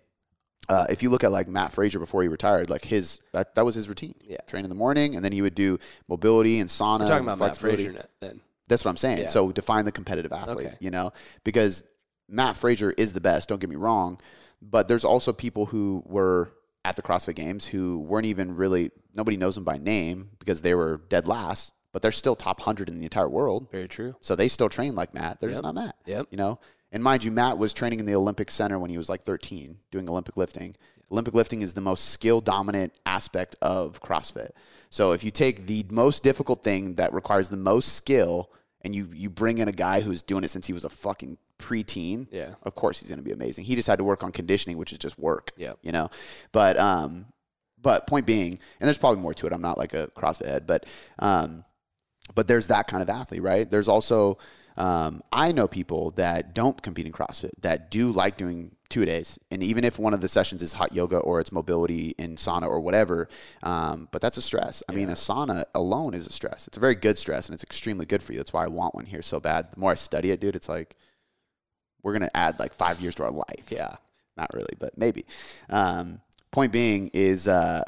[0.69, 3.65] uh, if you look at like Mat Fraser before he retired, like his that, that
[3.65, 4.15] was his routine.
[4.23, 7.01] Yeah, train in the morning, and then he would do mobility and sauna.
[7.01, 8.41] You're talking about Mat Fraser then.
[8.69, 9.19] That's what I'm saying.
[9.19, 9.29] Yeah.
[9.29, 10.67] So define the competitive athlete.
[10.67, 10.77] Okay.
[10.81, 11.13] You know,
[11.45, 11.85] because
[12.29, 13.49] Mat Fraser is the best.
[13.49, 14.19] Don't get me wrong,
[14.63, 16.53] but there's also people who were
[16.85, 20.75] at the CrossFit Games who weren't even really nobody knows them by name because they
[20.75, 23.69] were dead last, but they're still top hundred in the entire world.
[23.71, 24.17] Very true.
[24.21, 25.41] So they still train like Mat.
[25.41, 25.57] They're yep.
[25.57, 25.97] just not Mat.
[26.07, 26.29] Yep.
[26.31, 26.59] You know,
[26.95, 29.79] and mind you, Mat was training in the Olympic Center when he was like 13,
[29.91, 30.77] doing Olympic lifting.
[31.11, 34.51] Olympic lifting is the most skill dominant aspect of CrossFit.
[34.91, 38.49] So if you take the most difficult thing that requires the most skill
[38.83, 41.37] and you you bring in a guy who's doing it since he was a fucking
[41.59, 43.65] preteen, yeah, of course he's going to be amazing.
[43.65, 45.51] He just had to work on conditioning, which is just work.
[45.57, 46.11] Yeah, you know.
[46.53, 47.27] But um,
[47.83, 49.53] but point being, and there's probably more to it.
[49.53, 50.87] I'm not like a CrossFit head, but
[51.19, 51.65] um,
[52.37, 53.69] but there's that kind of athlete, right?
[53.69, 54.39] There's also
[54.77, 59.39] um, I know people that don't compete in CrossFit that do like doing two days,
[59.51, 62.69] and even if one of the sessions is hot yoga or it's mobility in sauna
[62.69, 63.29] or whatever,
[63.63, 64.83] um, but that's a stress.
[64.89, 64.99] I yeah.
[64.99, 66.67] mean, a sauna alone is a stress.
[66.67, 68.39] It's a very good stress, and it's extremely good for you.
[68.39, 69.73] That's why I want one here so bad.
[69.73, 70.97] The more I study it, dude, it's like
[72.03, 73.71] we're gonna add like five years to our life.
[73.71, 73.97] Yeah,
[74.37, 75.25] not really, but maybe.
[75.71, 76.21] Um,
[76.51, 77.49] point being is.
[77.49, 77.83] Uh,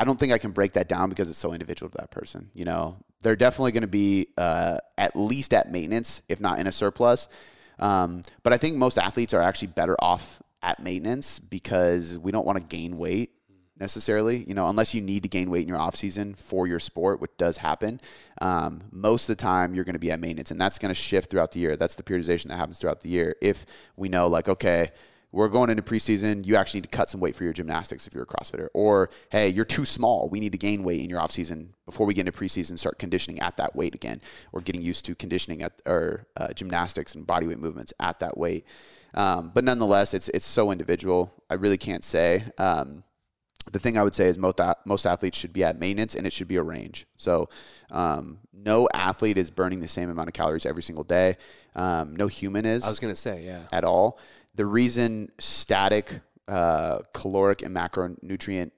[0.00, 2.50] I don't think I can break that down because it's so individual to that person.
[2.54, 6.66] You know, they're definitely going to be uh, at least at maintenance, if not in
[6.66, 7.28] a surplus.
[7.78, 12.46] Um, but I think most athletes are actually better off at maintenance because we don't
[12.46, 13.30] want to gain weight
[13.78, 14.44] necessarily.
[14.44, 17.20] You know, unless you need to gain weight in your off season for your sport,
[17.20, 18.00] which does happen.
[18.40, 21.00] Um, most of the time, you're going to be at maintenance, and that's going to
[21.00, 21.76] shift throughout the year.
[21.76, 23.36] That's the periodization that happens throughout the year.
[23.40, 23.66] If
[23.96, 24.90] we know, like, okay
[25.30, 26.46] we're going into preseason.
[26.46, 28.68] You actually need to cut some weight for your gymnastics if you're a CrossFitter.
[28.72, 30.28] Or, hey, you're too small.
[30.30, 33.40] We need to gain weight in your offseason before we get into preseason, start conditioning
[33.40, 34.20] at that weight again,
[34.52, 38.66] or getting used to conditioning at or uh, gymnastics and bodyweight movements at that weight.
[39.14, 41.32] Um, but nonetheless, it's it's so individual.
[41.50, 42.44] I really can't say.
[42.58, 43.04] Um,
[43.72, 46.32] the thing I would say is most most athletes should be at maintenance, and it
[46.32, 47.06] should be a range.
[47.16, 47.48] So,
[47.90, 51.36] um, no athlete is burning the same amount of calories every single day.
[51.74, 52.84] Um, no human is.
[52.84, 53.62] I was gonna say, yeah.
[53.72, 54.18] At all.
[54.58, 58.72] The reason static uh, caloric and macronutrient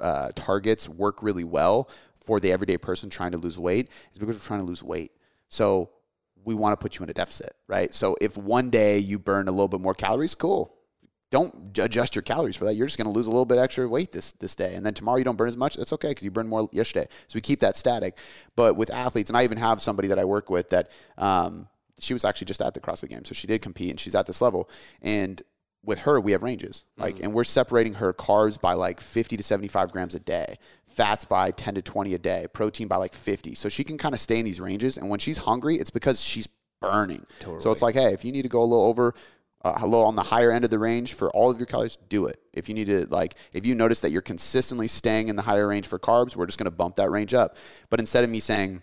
[0.00, 1.90] uh, targets work really well
[2.24, 5.10] for the everyday person trying to lose weight is because we're trying to lose weight.
[5.48, 5.90] So
[6.44, 7.92] we want to put you in a deficit, right?
[7.92, 10.72] So if one day you burn a little bit more calories, cool.
[11.32, 12.74] Don't adjust your calories for that.
[12.74, 14.94] You're just going to lose a little bit extra weight this this day, and then
[14.94, 15.74] tomorrow you don't burn as much.
[15.74, 17.08] That's okay because you burned more yesterday.
[17.26, 18.18] So we keep that static.
[18.54, 21.66] But with athletes, and I even have somebody that I work with that um,
[22.02, 24.26] she was actually just at the CrossFit game, so she did compete, and she's at
[24.26, 24.68] this level.
[25.00, 25.40] And
[25.84, 29.36] with her, we have ranges, like, mm and we're separating her carbs by like 50
[29.36, 33.14] to 75 grams a day, fats by 10 to 20 a day, protein by like
[33.14, 33.54] 50.
[33.54, 34.96] So she can kind of stay in these ranges.
[34.96, 36.48] And when she's hungry, it's because she's
[36.80, 37.24] burning.
[37.38, 37.60] Totally.
[37.60, 39.14] So it's like, hey, if you need to go a little over,
[39.64, 41.96] uh, a little on the higher end of the range for all of your calories,
[42.08, 42.40] do it.
[42.52, 45.68] If you need to, like, if you notice that you're consistently staying in the higher
[45.68, 47.56] range for carbs, we're just going to bump that range up.
[47.88, 48.82] But instead of me saying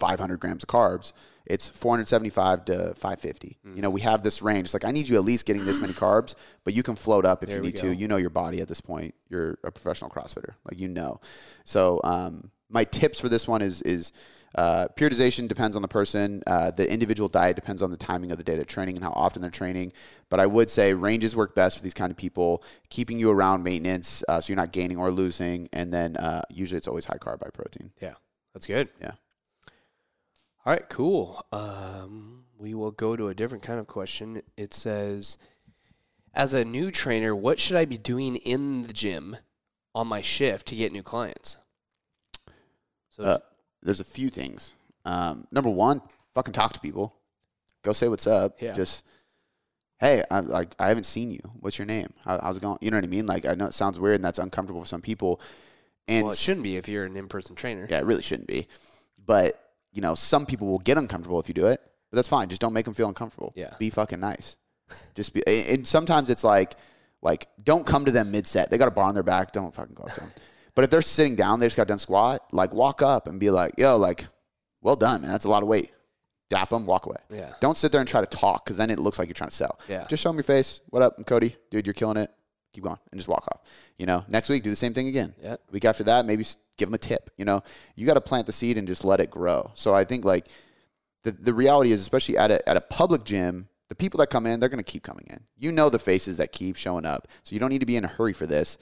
[0.00, 1.12] 500 grams of carbs,
[1.46, 3.58] it's 475 to 550.
[3.66, 3.76] Mm.
[3.76, 4.66] You know, we have this range.
[4.66, 6.34] It's like I need you at least getting this many carbs,
[6.64, 7.94] but you can float up if there you need to.
[7.94, 9.14] You know your body at this point.
[9.28, 11.20] You're a professional CrossFitter, like you know.
[11.64, 14.12] So um, my tips for this one is is
[14.54, 16.42] uh, periodization depends on the person.
[16.46, 19.12] Uh, the individual diet depends on the timing of the day they're training and how
[19.12, 19.92] often they're training.
[20.28, 23.62] But I would say ranges work best for these kind of people, keeping you around
[23.62, 25.68] maintenance uh, so you're not gaining or losing.
[25.72, 27.92] And then uh, usually it's always high carb, high protein.
[28.00, 28.14] Yeah,
[28.54, 28.88] that's good.
[29.00, 29.12] Yeah.
[30.66, 31.44] All right, cool.
[31.52, 34.42] Um, we will go to a different kind of question.
[34.56, 35.38] It says,
[36.34, 39.36] as a new trainer, what should I be doing in the gym
[39.94, 41.56] on my shift to get new clients?
[43.08, 43.38] So uh,
[43.82, 44.74] there's a few things.
[45.04, 46.02] Um, number one,
[46.34, 47.14] fucking talk to people.
[47.82, 48.60] Go say what's up.
[48.60, 48.74] Yeah.
[48.74, 49.04] Just
[49.98, 51.40] hey, I like I haven't seen you.
[51.60, 52.12] What's your name?
[52.24, 52.78] How, how's it going?
[52.82, 53.26] You know what I mean?
[53.26, 55.40] Like I know it sounds weird and that's uncomfortable for some people.
[56.06, 57.86] And well, it shouldn't be if you're an in-person trainer.
[57.88, 58.66] Yeah, it really shouldn't be.
[59.24, 61.80] But you know, some people will get uncomfortable if you do it,
[62.10, 62.48] but that's fine.
[62.48, 63.52] Just don't make them feel uncomfortable.
[63.56, 63.74] Yeah.
[63.78, 64.56] Be fucking nice.
[65.14, 66.74] Just be, and sometimes it's like,
[67.22, 68.70] like, don't come to them mid set.
[68.70, 69.52] They got a bar on their back.
[69.52, 70.32] Don't fucking go up to them.
[70.74, 73.50] But if they're sitting down, they just got done squat, like walk up and be
[73.50, 74.26] like, yo, like,
[74.80, 75.30] well done, man.
[75.30, 75.92] That's a lot of weight.
[76.48, 77.18] Dap them, walk away.
[77.30, 77.52] Yeah.
[77.60, 79.56] Don't sit there and try to talk because then it looks like you're trying to
[79.56, 79.78] sell.
[79.88, 80.06] Yeah.
[80.08, 80.80] Just show them your face.
[80.88, 81.56] What up, I'm Cody?
[81.70, 82.30] Dude, you're killing it.
[82.72, 83.62] Keep going and just walk off.
[83.98, 85.34] You know, next week do the same thing again.
[85.42, 85.56] Yeah.
[85.72, 86.44] Week after that, maybe
[86.76, 87.30] give them a tip.
[87.36, 87.62] You know,
[87.96, 89.72] you got to plant the seed and just let it grow.
[89.74, 90.46] So I think like
[91.24, 94.46] the the reality is, especially at a at a public gym, the people that come
[94.46, 95.40] in, they're going to keep coming in.
[95.58, 98.04] You know the faces that keep showing up, so you don't need to be in
[98.04, 98.78] a hurry for this.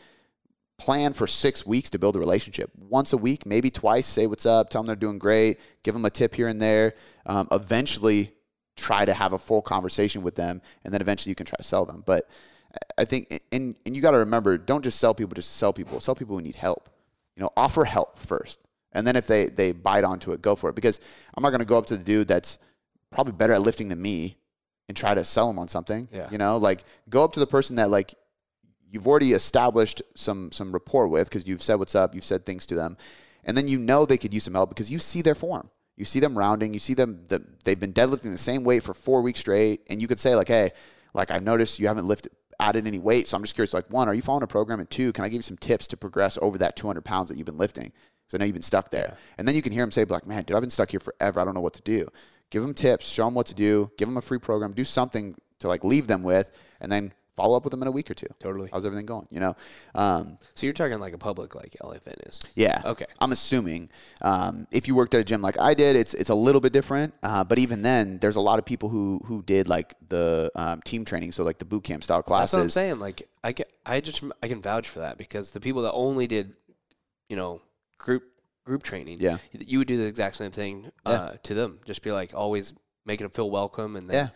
[0.77, 2.71] Plan for six weeks to build a relationship.
[2.77, 4.07] Once a week, maybe twice.
[4.07, 4.71] Say what's up.
[4.71, 5.59] Tell them they're doing great.
[5.83, 6.95] Give them a tip here and there.
[7.27, 8.33] Um, eventually,
[8.77, 11.65] try to have a full conversation with them, and then eventually you can try to
[11.65, 12.05] sell them.
[12.07, 12.29] But
[12.97, 15.73] I think, and and you got to remember, don't just sell people just to sell
[15.73, 16.01] people.
[16.01, 16.89] Sell people who need help.
[17.37, 18.59] You know, offer help first.
[18.93, 20.75] And then if they, they bite onto it, go for it.
[20.75, 20.99] Because
[21.35, 22.59] I'm not going to go up to the dude that's
[23.11, 24.39] probably better at lifting than me
[24.89, 26.09] and try to sell him on something.
[26.13, 26.29] Yeah.
[26.31, 28.15] You know, like go up to the person that like
[28.91, 32.67] you've already established some some rapport with because you've said what's up, you've said things
[32.67, 32.97] to them,
[33.45, 35.71] and then you know they could use some help because you see their form.
[35.97, 36.73] You see them rounding.
[36.73, 37.25] You see them.
[37.27, 40.35] The, they've been deadlifting the same weight for four weeks straight, and you could say
[40.35, 40.71] like, "Hey,
[41.13, 43.29] like I noticed you haven't lifted added any weight.
[43.29, 44.81] So I'm just curious, like, one, are you following a program?
[44.81, 47.37] And two, can I give you some tips to progress over that 200 pounds that
[47.37, 47.93] you've been lifting?
[48.27, 49.07] Because I know you've been stuck there.
[49.11, 49.17] Yeah.
[49.39, 51.41] And then you can hear them say, like, man, dude, I've been stuck here forever.
[51.41, 52.09] I don't know what to do.
[52.51, 55.35] Give them tips, show them what to do, give them a free program, do something
[55.59, 56.51] to like leave them with,
[56.81, 58.27] and then follow up with them in a week or two.
[58.41, 58.69] Totally.
[58.73, 59.29] How's everything going?
[59.31, 59.57] You know.
[59.95, 62.41] Um, so you're talking like a public like LA Fitness.
[62.57, 62.83] Yeah.
[62.85, 63.07] Okay.
[63.21, 63.91] I'm assuming
[64.23, 66.73] um, if you worked at a gym like I did, it's it's a little bit
[66.73, 67.15] different.
[67.23, 70.83] Uh, but even then, there's a lot of people who who did like the um,
[70.83, 72.51] team training, so like the boot camp style classes.
[72.51, 72.99] That's what I'm saying.
[72.99, 76.27] Like I get, I just I can vouch for that because the people that only
[76.27, 76.55] did,
[77.29, 77.63] you know,
[77.99, 78.25] group
[78.65, 79.19] group training.
[79.21, 79.39] Yeah.
[79.53, 81.39] You would do the exact same thing uh, yeah.
[81.45, 81.79] to them.
[81.87, 82.75] Just be like always
[83.07, 84.27] making them feel welcome and then.
[84.27, 84.31] Yeah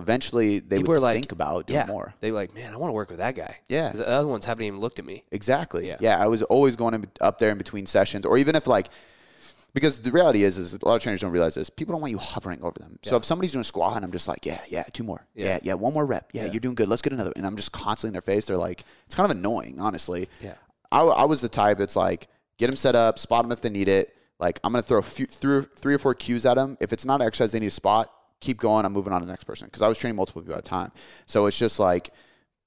[0.00, 2.12] eventually they People would like, think about doing yeah, more.
[2.20, 3.58] They were like, man, I want to work with that guy.
[3.68, 3.92] Yeah.
[3.92, 5.24] The other ones haven't even looked at me.
[5.30, 5.86] Exactly.
[5.86, 5.98] Yeah.
[6.00, 8.88] yeah I was always going in, up there in between sessions, or even if like,
[9.72, 11.70] because the reality is, is a lot of trainers don't realize this.
[11.70, 12.98] People don't want you hovering over them.
[13.02, 15.46] So if somebody's doing a squat and I'm just like, yeah, yeah, two more, yeah,
[15.46, 16.88] yeah, yeah one more rep, yeah, yeah, you're doing good.
[16.88, 17.32] Let's get another.
[17.36, 18.46] And I'm just constantly in their face.
[18.46, 20.28] They're like, it's kind of annoying, honestly.
[20.40, 20.54] Yeah.
[20.90, 22.26] I, I was the type that's like,
[22.58, 24.12] get them set up, spot them if they need it.
[24.40, 26.76] Like I'm gonna throw a few, through three or four cues at them.
[26.80, 28.10] If it's not exercise they need a spot,
[28.40, 28.84] keep going.
[28.84, 30.62] I'm moving on to the next person because I was training multiple people at a
[30.62, 30.92] time.
[31.26, 32.10] So it's just like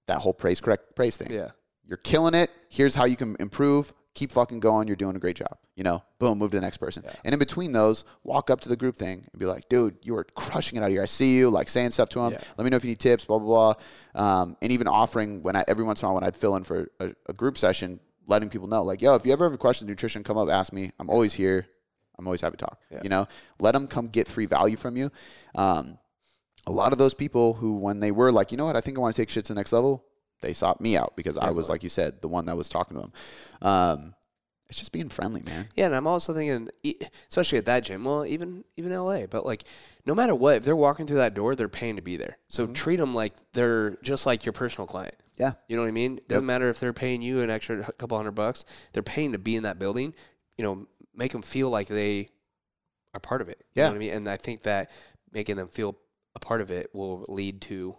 [0.08, 1.32] that whole praise correct praise thing.
[1.32, 1.52] Yeah,
[1.88, 2.50] you're killing it.
[2.70, 3.94] Here's how you can improve.
[4.14, 4.88] keep fucking going.
[4.88, 5.58] You're doing a great job.
[5.76, 7.04] You know, boom, move to the next person.
[7.24, 10.16] And in between those, walk up to the group thing and be like, dude, you
[10.16, 11.02] are crushing it out here.
[11.02, 12.34] I see you, like saying stuff to them.
[12.34, 12.42] Yeah.
[12.58, 13.74] Let me know if you need tips, blah, blah,
[14.14, 14.42] blah.
[14.42, 16.64] Um, and even offering when I, every once in a while when I'd fill in
[16.64, 19.58] for a, a group session, letting people know, like, yo, if you ever have a
[19.58, 20.92] question on nutrition, come up, ask me.
[21.00, 21.68] I'm always here.
[22.18, 22.80] I'm always happy to talk.
[23.04, 23.28] You know,
[23.60, 25.10] let them come get free value from you.
[25.56, 25.98] Um,
[26.66, 28.98] a lot of those people who, when they were like, you know what, I think
[28.98, 30.06] I want to take shit to the next level,
[30.42, 32.96] they sought me out because I was, like you said, the one that was talking
[32.98, 33.14] to them.
[33.62, 34.16] Um,
[34.70, 35.68] it's just being friendly, man.
[35.76, 36.70] Yeah, and I'm also thinking,
[37.30, 39.66] especially at that gym, well, even even LA, but like,
[40.06, 42.38] no matter what, if they're walking through that door, they're paying to be there.
[42.48, 42.74] So Mm-hmm.
[42.74, 45.16] treat them like they're just like your personal client.
[45.38, 45.52] Yeah.
[45.68, 46.20] You know what I mean?
[46.28, 48.66] Doesn't matter if they're paying you an extra couple hundred bucks.
[48.94, 50.14] They're paying to be in that building.
[50.58, 52.30] You know, make them feel like they
[53.14, 53.60] are part of it.
[53.74, 53.84] You Yeah.
[53.86, 54.14] know what I mean?
[54.14, 54.92] And I think that
[55.32, 55.96] making them feel
[56.36, 57.96] a part of it will lead to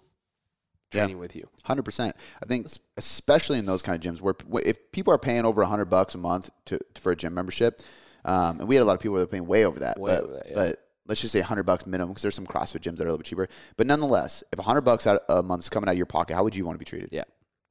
[0.91, 1.49] training with you.
[1.65, 2.15] Hundred percent.
[2.43, 4.35] I think, especially in those kind of gyms, where
[4.65, 7.81] if people are paying over hundred bucks a month to for a gym membership,
[8.25, 10.11] um, and we had a lot of people that were paying way over that, Way
[10.13, 10.55] but, over that, yeah.
[10.55, 13.11] but let's just say hundred bucks minimum because there's some CrossFit gyms that are a
[13.11, 13.49] little bit cheaper.
[13.77, 16.55] But nonetheless, if hundred bucks a month is coming out of your pocket, how would
[16.55, 17.09] you want to be treated?
[17.13, 17.25] Yeah.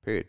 [0.03, 0.27] Period.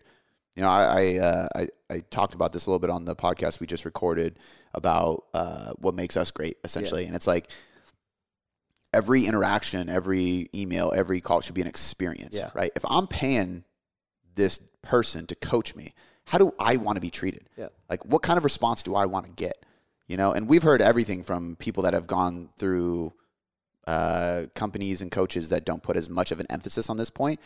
[0.56, 3.16] You know, I I, uh, I I talked about this a little bit on the
[3.16, 4.38] podcast we just recorded
[4.72, 7.50] about uh, what makes us great, essentially, and it's like
[8.92, 12.50] every interaction, every email, every call should be an experience, Yeah.
[12.54, 12.70] right?
[12.76, 13.64] If I'm paying
[14.36, 15.94] this person to coach me,
[16.26, 17.48] how do I want to be treated?
[17.56, 17.68] Yeah.
[17.90, 19.64] Like, what kind of response do I want to get?
[20.06, 23.12] You know, and we've heard everything from people that have gone through
[23.86, 27.40] uh, companies and coaches that don't put as much of an emphasis on this point.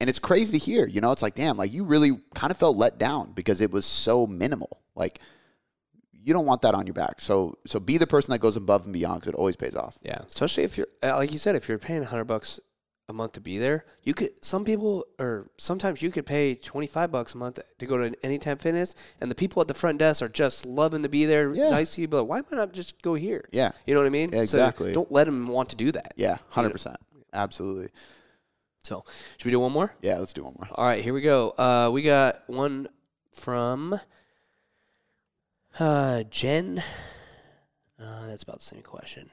[0.00, 2.56] And it's crazy to hear, you know, it's like, damn, like you really kind of
[2.56, 4.80] felt let down because it was so minimal.
[4.94, 5.20] Like,
[6.12, 7.20] you don't want that on your back.
[7.20, 9.98] So, so be the person that goes above and beyond because it always pays off.
[10.02, 12.60] Yeah, especially if you're uh, like you said, if you're paying hundred bucks
[13.08, 14.30] a month to be there, you could.
[14.44, 18.14] Some people, or sometimes you could pay twenty five bucks a month to go to
[18.24, 21.52] Anytime Fitness, and the people at the front desk are just loving to be there,
[21.54, 21.70] Yeah.
[21.70, 22.08] nice to you.
[22.08, 23.48] But why am I not just go here?
[23.50, 23.72] Yeah.
[23.86, 24.30] you know what I mean.
[24.30, 24.92] Yeah, So exactly.
[24.92, 26.12] don't let them want to do that.
[26.16, 26.96] Yeah, 100%.
[27.32, 27.88] Absolutely.
[28.82, 29.04] So
[29.36, 29.94] should we do one more?
[30.00, 30.68] Yeah, let's do one more.
[30.74, 31.50] All right, here we go.
[31.50, 32.88] Uh, we got one
[33.32, 34.00] from
[35.78, 36.82] uh, Jen.
[38.00, 39.30] Uh, that's about the same question.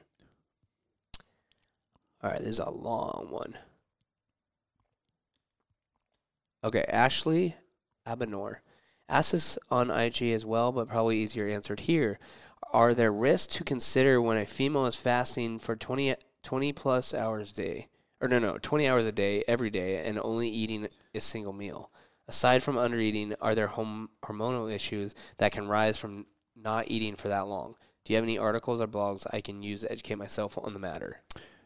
[2.22, 3.54] All right, this is a long one.
[6.64, 7.54] Okay, Ashley
[8.06, 8.56] Abenor.
[9.08, 12.18] Asked this on IG as well, but probably easier answered here.
[12.72, 17.52] Are there risks to consider when a female is fasting for 20, 20 plus hours
[17.52, 17.88] a day?
[18.20, 21.90] Or no, no, 20 hours a day, every day, and only eating a single meal?
[22.26, 27.28] Aside from undereating, are there hom- hormonal issues that can rise from not eating for
[27.28, 27.74] that long?
[28.04, 30.78] Do you have any articles or blogs I can use to educate myself on the
[30.78, 31.20] matter?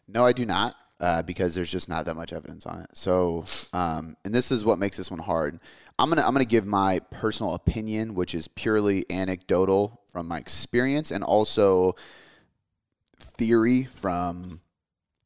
[0.06, 2.90] No, I do not, uh, because there's just not that much evidence on it.
[2.94, 5.58] So, um, and this is what makes this one hard.
[5.98, 11.10] I'm gonna I'm gonna give my personal opinion, which is purely anecdotal from my experience,
[11.10, 11.94] and also
[13.18, 14.60] theory from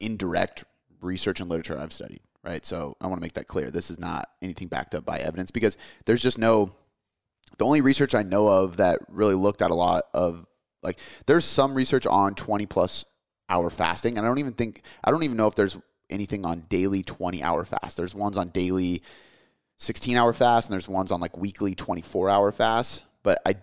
[0.01, 0.65] indirect
[1.07, 2.21] research and literature I've studied.
[2.43, 2.65] Right.
[2.65, 3.71] So I want to make that clear.
[3.73, 6.73] This is not anything backed up by evidence because there's just no.
[7.59, 10.47] The only research I know of that really looked at a lot of
[10.83, 13.05] like there's some research on 20 plus
[13.49, 15.77] hour fasting and I don't even think I don't even know if there's
[16.11, 17.97] anything on daily 20 hour fast.
[17.97, 19.03] There's ones on daily
[19.79, 23.57] 16 hour fast and there's ones on like weekly 24 hour fast, but I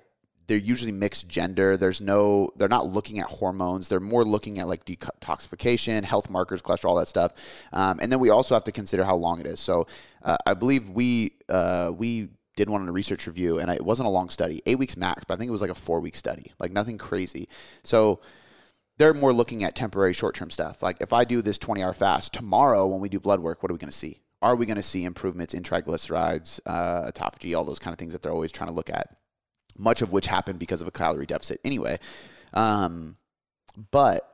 [0.48, 1.78] they're usually mixed gender.
[1.78, 3.90] There's no they're not looking at hormones.
[3.90, 7.32] They're more looking at like detoxification, health markers, cholesterol, all that stuff.
[7.72, 9.60] Um, and then we also have to consider how long it is.
[9.60, 9.88] So
[10.24, 14.08] uh, I believe we uh, we did one on a research review, and it wasn't
[14.08, 16.16] a long study, eight weeks max, but I think it was like a four week
[16.16, 17.48] study, like nothing crazy.
[17.84, 18.22] So
[18.98, 20.84] they're more looking at temporary short term stuff.
[20.84, 23.72] Like if I do this 20 hour fast tomorrow when we do blood work, what
[23.72, 24.20] are we going to see?
[24.42, 28.12] Are we going to see improvements in triglycerides, uh, autophagy, all those kind of things
[28.12, 29.16] that they're always trying to look at?
[29.78, 31.98] Much of which happened because of a calorie deficit anyway.
[32.54, 33.16] Um,
[33.92, 34.30] but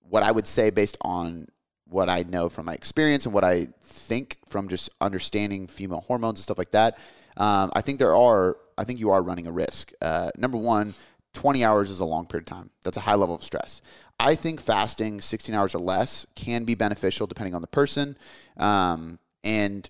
[0.00, 1.46] what I would say based on
[1.88, 6.38] what I know from my experience and what I think from just understanding female hormones
[6.38, 6.98] and stuff like that,
[7.36, 9.92] um, I think there are, I think you are running a risk.
[10.00, 10.94] Uh, number one,
[11.34, 12.70] 20 hours is a long period of time.
[12.82, 13.82] That's a high level of stress.
[14.18, 18.16] I think fasting 16 hours or less can be beneficial depending on the person.
[18.56, 19.88] Um, and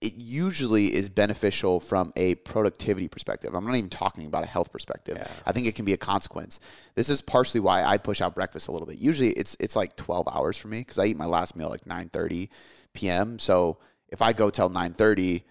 [0.00, 3.54] it usually is beneficial from a productivity perspective.
[3.54, 5.16] I'm not even talking about a health perspective.
[5.44, 6.60] I think it can be a consequence.
[6.94, 8.98] This is partially why I push out breakfast a little bit.
[8.98, 11.84] Usually it's it's like 12 hours for me because I eat my last meal like
[11.84, 12.48] 9:30
[12.94, 13.38] p.m.
[13.40, 13.78] So
[14.08, 15.42] if I go till 9:30,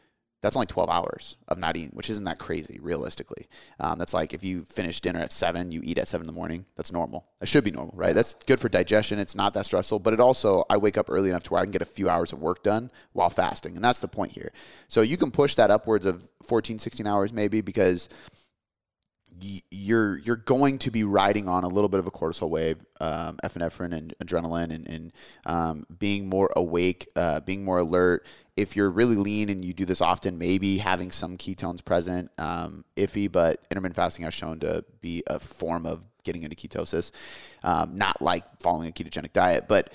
[0.41, 3.47] that's only 12 hours of not eating, which isn't that crazy realistically.
[3.79, 6.37] Um, that's like if you finish dinner at seven, you eat at seven in the
[6.37, 6.65] morning.
[6.75, 7.25] That's normal.
[7.39, 8.13] That should be normal, right?
[8.13, 9.17] That's good for digestion.
[9.17, 11.65] It's not that stressful, but it also I wake up early enough to where I
[11.65, 14.51] can get a few hours of work done while fasting, and that's the point here.
[14.87, 18.09] So you can push that upwards of 14, 16 hours maybe because
[19.71, 23.37] you're you're going to be riding on a little bit of a cortisol wave, um,
[23.43, 25.13] epinephrine and adrenaline, and, and
[25.45, 28.25] um, being more awake, uh, being more alert.
[28.57, 32.83] If you're really lean and you do this often, maybe having some ketones present, um,
[32.95, 37.11] iffy, but intermittent fasting has shown to be a form of getting into ketosis,
[37.63, 39.93] um, not like following a ketogenic diet, but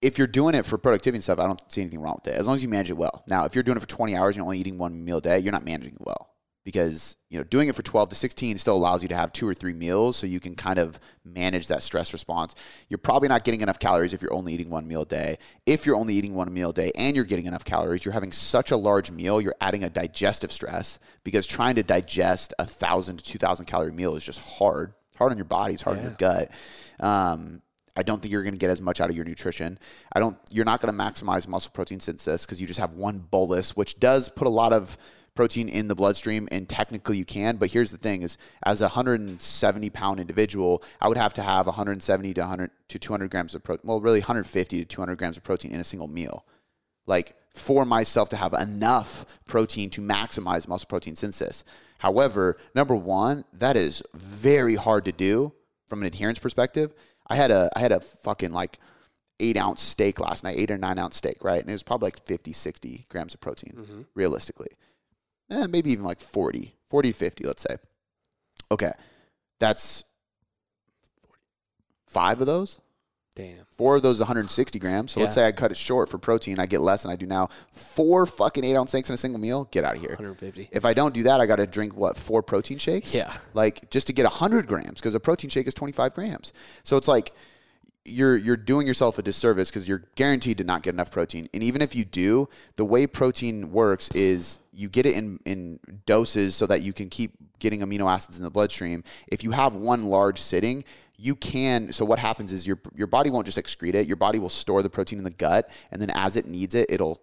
[0.00, 2.38] if you're doing it for productivity and stuff, I don't see anything wrong with it
[2.38, 3.24] as long as you manage it well.
[3.26, 5.20] Now, if you're doing it for 20 hours and you're only eating one meal a
[5.20, 6.27] day, you're not managing it well
[6.64, 9.48] because you know doing it for 12 to 16 still allows you to have two
[9.48, 12.54] or three meals so you can kind of manage that stress response
[12.88, 15.86] you're probably not getting enough calories if you're only eating one meal a day if
[15.86, 18.70] you're only eating one meal a day and you're getting enough calories you're having such
[18.70, 23.24] a large meal you're adding a digestive stress because trying to digest a thousand to
[23.24, 26.12] 2000 calorie meal is just hard it's hard on your body it's hard on your
[26.12, 26.50] gut
[27.00, 27.62] um,
[27.96, 29.76] I don't think you're going to get as much out of your nutrition.
[30.12, 30.36] I don't.
[30.52, 33.98] You're not going to maximize muscle protein synthesis because you just have one bolus, which
[33.98, 34.96] does put a lot of
[35.38, 38.86] protein in the bloodstream and technically you can but here's the thing is as a
[38.86, 43.62] 170 pound individual i would have to have 170 to 100 to 200 grams of
[43.62, 46.44] protein well really 150 to 200 grams of protein in a single meal.
[47.06, 51.64] Like for myself to have enough protein to maximize muscle protein synthesis.
[51.98, 55.52] However number one that is very hard to do
[55.86, 56.94] from an adherence perspective.
[57.26, 58.78] I had a i had a fucking like
[59.40, 61.60] eight ounce steak last night eight or nine ounce steak right?
[61.60, 64.02] And it was probably like 50 60 grams of protein mm-hmm.
[64.14, 64.70] realistically
[65.50, 67.76] eh, maybe even like 40, 40 50, let's say.
[68.70, 68.92] Okay.
[69.60, 70.04] That's
[72.06, 72.80] five of those.
[73.34, 73.66] Damn.
[73.70, 75.12] Four of those is 160 grams.
[75.12, 76.58] So let's say I cut it short for protein.
[76.58, 77.48] I get less than I do now.
[77.70, 79.68] Four fucking eight ounce steaks in a single meal.
[79.70, 80.10] Get out of here.
[80.10, 80.70] 150.
[80.72, 83.14] If I don't do that, I got to drink what four protein shakes.
[83.14, 83.32] Yeah.
[83.54, 86.52] like just to get 100 grams because a protein shake is 25 grams.
[86.82, 87.32] So it's like
[88.08, 91.48] you're you're doing yourself a disservice because you're guaranteed to not get enough protein.
[91.54, 95.80] And even if you do, the way protein works is you get it in in
[96.06, 99.04] doses so that you can keep getting amino acids in the bloodstream.
[99.28, 100.84] If you have one large sitting,
[101.16, 104.06] you can so what happens is your your body won't just excrete it.
[104.06, 106.86] Your body will store the protein in the gut and then as it needs it,
[106.88, 107.20] it'll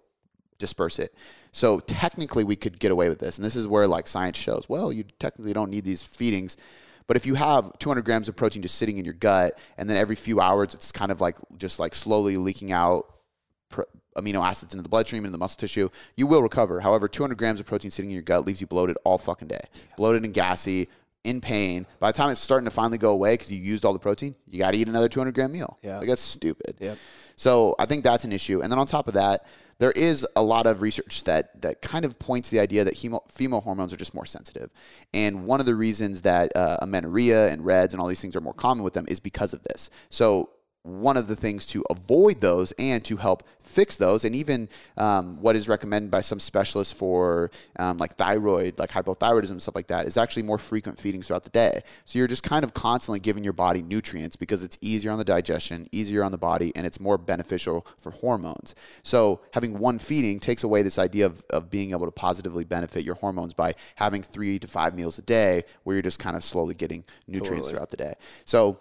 [0.58, 1.14] disperse it.
[1.52, 3.38] So technically we could get away with this.
[3.38, 6.58] And this is where like science shows, well, you technically don't need these feedings.
[7.08, 9.97] But if you have 200 grams of protein just sitting in your gut, and then
[9.97, 13.06] every few hours it's kind of like just like slowly leaking out
[13.70, 13.84] pr-
[14.18, 16.80] amino acids into the bloodstream and the muscle tissue, you will recover.
[16.80, 19.62] However, 200 grams of protein sitting in your gut leaves you bloated all fucking day,
[19.97, 20.88] bloated and gassy,
[21.26, 21.86] in pain.
[21.99, 24.36] By the time it's starting to finally go away because you used all the protein,
[24.47, 25.78] you got to eat another 200 gram meal.
[25.82, 25.97] Yeah.
[25.97, 26.78] like that's stupid.
[26.80, 26.97] Yep.
[27.36, 28.62] So I think that's an issue.
[28.62, 29.45] And then on top of that,
[29.78, 32.95] there is a lot of research that that kind of points to the idea that
[32.95, 34.71] hemo, female hormones are just more sensitive.
[35.13, 38.41] And one of the reasons that uh, amenorrhea and REDS and all these things are
[38.41, 39.89] more common with them is because of this.
[40.09, 40.49] So
[40.86, 45.42] one of the things to avoid those and to help fix those, and even um,
[45.42, 50.06] what is recommended by some specialists for um, like thyroid, like hypothyroidism, stuff like that,
[50.06, 51.82] is actually more frequent feedings throughout the day.
[52.06, 55.24] So you're just kind of constantly giving your body nutrients because it's easier on the
[55.24, 58.76] digestion, easier on the body, and it's more beneficial for hormones.
[59.02, 63.04] So having one feeding takes away this idea of, of being able to positively benefit
[63.04, 66.44] your hormones by having three to five meals a day where you're just kind of
[66.44, 67.72] slowly getting nutrients Totally.
[67.72, 68.14] throughout the day.
[68.46, 68.80] So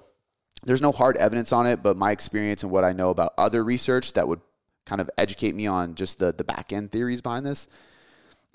[0.65, 3.63] there's no hard evidence on it, but my experience and what I know about other
[3.65, 4.41] research that would
[4.87, 7.69] kind of educate me on just the, the back end theories behind this,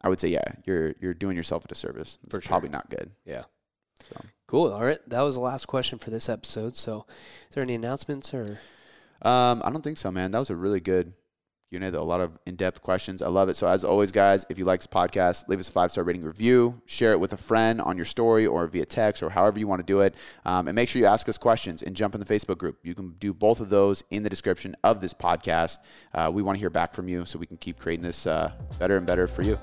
[0.02, 2.20] I would say, yeah, you're you're doing yourself a disservice.
[2.24, 2.42] It's sure.
[2.42, 3.12] probably not good.
[3.26, 3.44] Yeah.
[4.10, 4.22] So.
[4.48, 4.72] Cool.
[4.72, 5.00] All right.
[5.08, 6.76] That was the last question for this episode.
[6.76, 7.06] So,
[7.50, 8.60] is there any announcements or?
[9.22, 10.32] Um, I don't think so, man.
[10.32, 11.14] That was a really good
[11.70, 11.90] Q&A.
[11.90, 13.22] A lot of in-depth questions.
[13.22, 13.56] I love it.
[13.56, 16.82] So as always, guys, if you like this podcast, leave us a five-star rating review.
[16.86, 19.80] Share it with a friend on your story or via text or however you want
[19.80, 20.16] to do it.
[20.46, 22.80] Um, and make sure you ask us questions and jump in the Facebook group.
[22.84, 25.80] You can do both of those in the description of this podcast.
[26.14, 28.52] Uh, we want to hear back from you so we can keep creating this uh,
[28.80, 29.60] better and better for you.